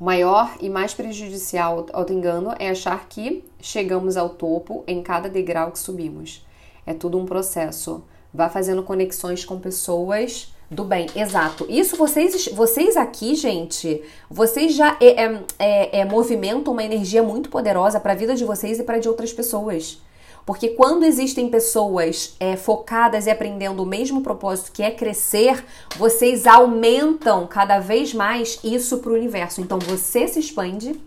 O 0.00 0.04
maior 0.04 0.56
e 0.60 0.68
mais 0.68 0.94
prejudicial 0.94 1.86
auto-engano 1.92 2.54
é 2.58 2.70
achar 2.70 3.08
que 3.08 3.44
chegamos 3.60 4.16
ao 4.16 4.30
topo 4.30 4.84
em 4.86 5.02
cada 5.02 5.28
degrau 5.28 5.72
que 5.72 5.78
subimos. 5.78 6.46
É 6.86 6.94
tudo 6.94 7.18
um 7.18 7.26
processo. 7.26 8.04
Vá 8.32 8.48
fazendo 8.48 8.82
conexões 8.82 9.44
com 9.44 9.58
pessoas 9.58 10.54
do 10.70 10.84
bem, 10.84 11.06
exato. 11.16 11.66
Isso 11.68 11.96
vocês, 11.96 12.48
vocês 12.52 12.96
aqui, 12.96 13.34
gente, 13.34 14.02
vocês 14.30 14.74
já 14.74 14.96
é, 15.00 15.24
é, 15.24 15.42
é, 15.58 16.00
é 16.00 16.04
movimentam 16.04 16.72
uma 16.72 16.84
energia 16.84 17.22
muito 17.22 17.48
poderosa 17.48 17.98
para 17.98 18.12
a 18.12 18.16
vida 18.16 18.36
de 18.36 18.44
vocês 18.44 18.78
e 18.78 18.84
para 18.84 18.98
de 18.98 19.08
outras 19.08 19.32
pessoas. 19.32 20.00
Porque 20.48 20.70
quando 20.70 21.04
existem 21.04 21.50
pessoas 21.50 22.34
é, 22.40 22.56
focadas 22.56 23.26
e 23.26 23.30
aprendendo 23.30 23.82
o 23.82 23.86
mesmo 23.86 24.22
propósito 24.22 24.72
que 24.72 24.82
é 24.82 24.90
crescer, 24.90 25.62
vocês 25.98 26.46
aumentam 26.46 27.46
cada 27.46 27.78
vez 27.80 28.14
mais 28.14 28.58
isso 28.64 28.96
para 28.96 29.12
o 29.12 29.14
universo. 29.14 29.60
Então 29.60 29.78
você 29.78 30.26
se 30.26 30.40
expande, 30.40 30.98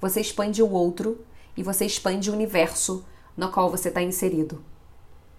você 0.00 0.20
expande 0.20 0.62
o 0.62 0.70
outro 0.70 1.24
e 1.56 1.62
você 1.64 1.84
expande 1.84 2.30
o 2.30 2.32
universo 2.32 3.04
no 3.36 3.50
qual 3.50 3.68
você 3.68 3.88
está 3.88 4.00
inserido. 4.00 4.62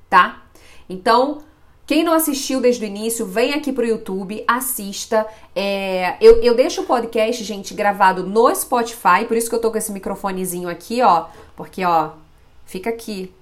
Tá? 0.09 0.43
Então, 0.89 1.43
quem 1.85 2.03
não 2.03 2.11
assistiu 2.11 2.59
desde 2.59 2.83
o 2.83 2.87
início, 2.87 3.25
vem 3.25 3.53
aqui 3.53 3.71
pro 3.71 3.85
YouTube, 3.85 4.43
assista. 4.45 5.25
É, 5.55 6.17
eu, 6.19 6.41
eu 6.43 6.53
deixo 6.53 6.81
o 6.81 6.85
podcast, 6.85 7.41
gente, 7.41 7.73
gravado 7.73 8.25
no 8.25 8.53
Spotify, 8.53 9.23
por 9.25 9.37
isso 9.37 9.49
que 9.49 9.55
eu 9.55 9.61
tô 9.61 9.71
com 9.71 9.77
esse 9.77 9.93
microfonezinho 9.93 10.67
aqui, 10.67 11.01
ó. 11.01 11.27
Porque, 11.55 11.85
ó, 11.85 12.21
fica 12.65 12.89
aqui, 12.89 13.33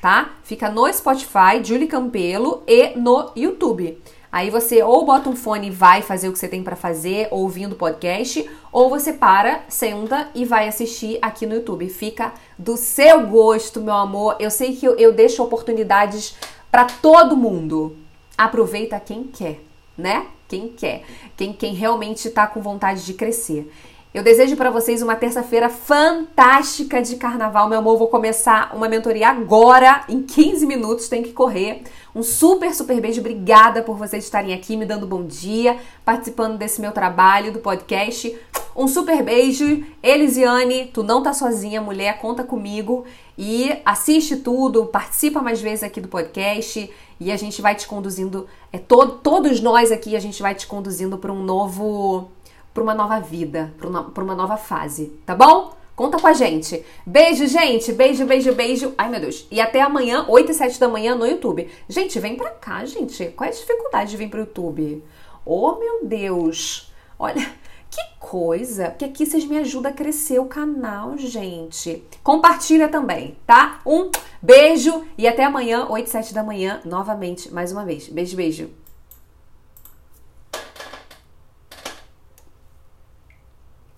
tá? 0.00 0.34
Fica 0.42 0.70
no 0.70 0.92
Spotify, 0.92 1.62
Julie 1.62 1.86
Campelo, 1.86 2.62
e 2.66 2.96
no 2.96 3.30
YouTube. 3.34 3.98
Aí 4.34 4.50
você 4.50 4.82
ou 4.82 5.06
bota 5.06 5.30
um 5.30 5.36
fone 5.36 5.68
e 5.68 5.70
vai 5.70 6.02
fazer 6.02 6.28
o 6.28 6.32
que 6.32 6.38
você 6.40 6.48
tem 6.48 6.60
para 6.60 6.74
fazer, 6.74 7.28
ouvindo 7.30 7.74
o 7.74 7.76
podcast, 7.76 8.44
ou 8.72 8.90
você 8.90 9.12
para, 9.12 9.62
senta 9.68 10.28
e 10.34 10.44
vai 10.44 10.66
assistir 10.66 11.20
aqui 11.22 11.46
no 11.46 11.54
YouTube. 11.54 11.88
Fica 11.88 12.34
do 12.58 12.76
seu 12.76 13.28
gosto, 13.28 13.80
meu 13.80 13.94
amor. 13.94 14.34
Eu 14.40 14.50
sei 14.50 14.74
que 14.74 14.84
eu, 14.84 14.96
eu 14.96 15.12
deixo 15.12 15.40
oportunidades 15.40 16.34
para 16.68 16.84
todo 16.84 17.36
mundo. 17.36 17.96
Aproveita 18.36 18.98
quem 18.98 19.22
quer, 19.22 19.60
né? 19.96 20.26
Quem 20.48 20.68
quer, 20.68 21.04
quem, 21.36 21.52
quem 21.52 21.72
realmente 21.72 22.26
está 22.26 22.44
com 22.48 22.60
vontade 22.60 23.06
de 23.06 23.14
crescer. 23.14 23.72
Eu 24.14 24.22
desejo 24.22 24.54
para 24.54 24.70
vocês 24.70 25.02
uma 25.02 25.16
terça-feira 25.16 25.68
fantástica 25.68 27.02
de 27.02 27.16
carnaval, 27.16 27.68
meu 27.68 27.80
amor. 27.80 27.98
Vou 27.98 28.06
começar 28.06 28.70
uma 28.72 28.88
mentoria 28.88 29.28
agora, 29.28 30.04
em 30.08 30.22
15 30.22 30.64
minutos, 30.66 31.08
tem 31.08 31.20
que 31.20 31.32
correr. 31.32 31.82
Um 32.14 32.22
super, 32.22 32.72
super 32.72 33.00
beijo. 33.00 33.18
Obrigada 33.18 33.82
por 33.82 33.96
vocês 33.96 34.22
estarem 34.22 34.54
aqui 34.54 34.76
me 34.76 34.86
dando 34.86 35.04
bom 35.04 35.24
dia, 35.24 35.76
participando 36.04 36.56
desse 36.56 36.80
meu 36.80 36.92
trabalho, 36.92 37.52
do 37.52 37.58
podcast. 37.58 38.38
Um 38.76 38.86
super 38.86 39.20
beijo. 39.20 39.84
Elisiane, 40.00 40.92
tu 40.94 41.02
não 41.02 41.20
tá 41.20 41.32
sozinha, 41.32 41.80
mulher, 41.80 42.20
conta 42.20 42.44
comigo. 42.44 43.04
E 43.36 43.76
assiste 43.84 44.36
tudo, 44.36 44.86
participa 44.86 45.42
mais 45.42 45.60
vezes 45.60 45.82
aqui 45.82 46.00
do 46.00 46.06
podcast 46.06 46.88
e 47.18 47.32
a 47.32 47.36
gente 47.36 47.60
vai 47.60 47.74
te 47.74 47.88
conduzindo, 47.88 48.46
é 48.72 48.78
todo, 48.78 49.18
todos 49.18 49.60
nós 49.60 49.90
aqui 49.90 50.14
a 50.14 50.20
gente 50.20 50.40
vai 50.40 50.54
te 50.54 50.68
conduzindo 50.68 51.18
para 51.18 51.32
um 51.32 51.42
novo, 51.42 52.30
para 52.74 52.82
uma 52.82 52.94
nova 52.94 53.20
vida, 53.20 53.72
para 53.78 53.88
uma, 53.88 54.34
nova 54.34 54.56
fase, 54.56 55.12
tá 55.24 55.32
bom? 55.32 55.72
Conta 55.94 56.18
com 56.18 56.26
a 56.26 56.32
gente. 56.32 56.84
Beijo, 57.06 57.46
gente. 57.46 57.92
Beijo, 57.92 58.26
beijo, 58.26 58.52
beijo. 58.52 58.92
Ai, 58.98 59.08
meu 59.08 59.20
Deus. 59.20 59.46
E 59.48 59.60
até 59.60 59.80
amanhã, 59.80 60.26
8 60.28 60.50
e 60.50 60.54
7 60.54 60.80
da 60.80 60.88
manhã 60.88 61.14
no 61.14 61.24
YouTube. 61.24 61.70
Gente, 61.88 62.18
vem 62.18 62.34
pra 62.34 62.50
cá, 62.50 62.84
gente. 62.84 63.26
Qual 63.26 63.46
é 63.46 63.52
a 63.52 63.54
dificuldade 63.54 64.10
de 64.10 64.16
vir 64.16 64.28
pro 64.28 64.40
YouTube? 64.40 65.04
Oh, 65.46 65.76
meu 65.76 66.04
Deus. 66.04 66.92
Olha, 67.16 67.48
que 67.88 68.02
coisa! 68.18 68.90
Que 68.90 69.04
aqui 69.04 69.24
vocês 69.24 69.44
me 69.44 69.56
ajudam 69.58 69.92
a 69.92 69.94
crescer 69.94 70.40
o 70.40 70.46
canal, 70.46 71.16
gente. 71.16 72.04
Compartilha 72.24 72.88
também, 72.88 73.36
tá? 73.46 73.80
Um 73.86 74.10
beijo 74.42 75.04
e 75.16 75.28
até 75.28 75.44
amanhã, 75.44 75.86
8, 75.88 76.10
7 76.10 76.34
da 76.34 76.42
manhã, 76.42 76.80
novamente, 76.84 77.54
mais 77.54 77.70
uma 77.70 77.84
vez. 77.84 78.08
Beijo, 78.08 78.34
beijo. 78.36 78.83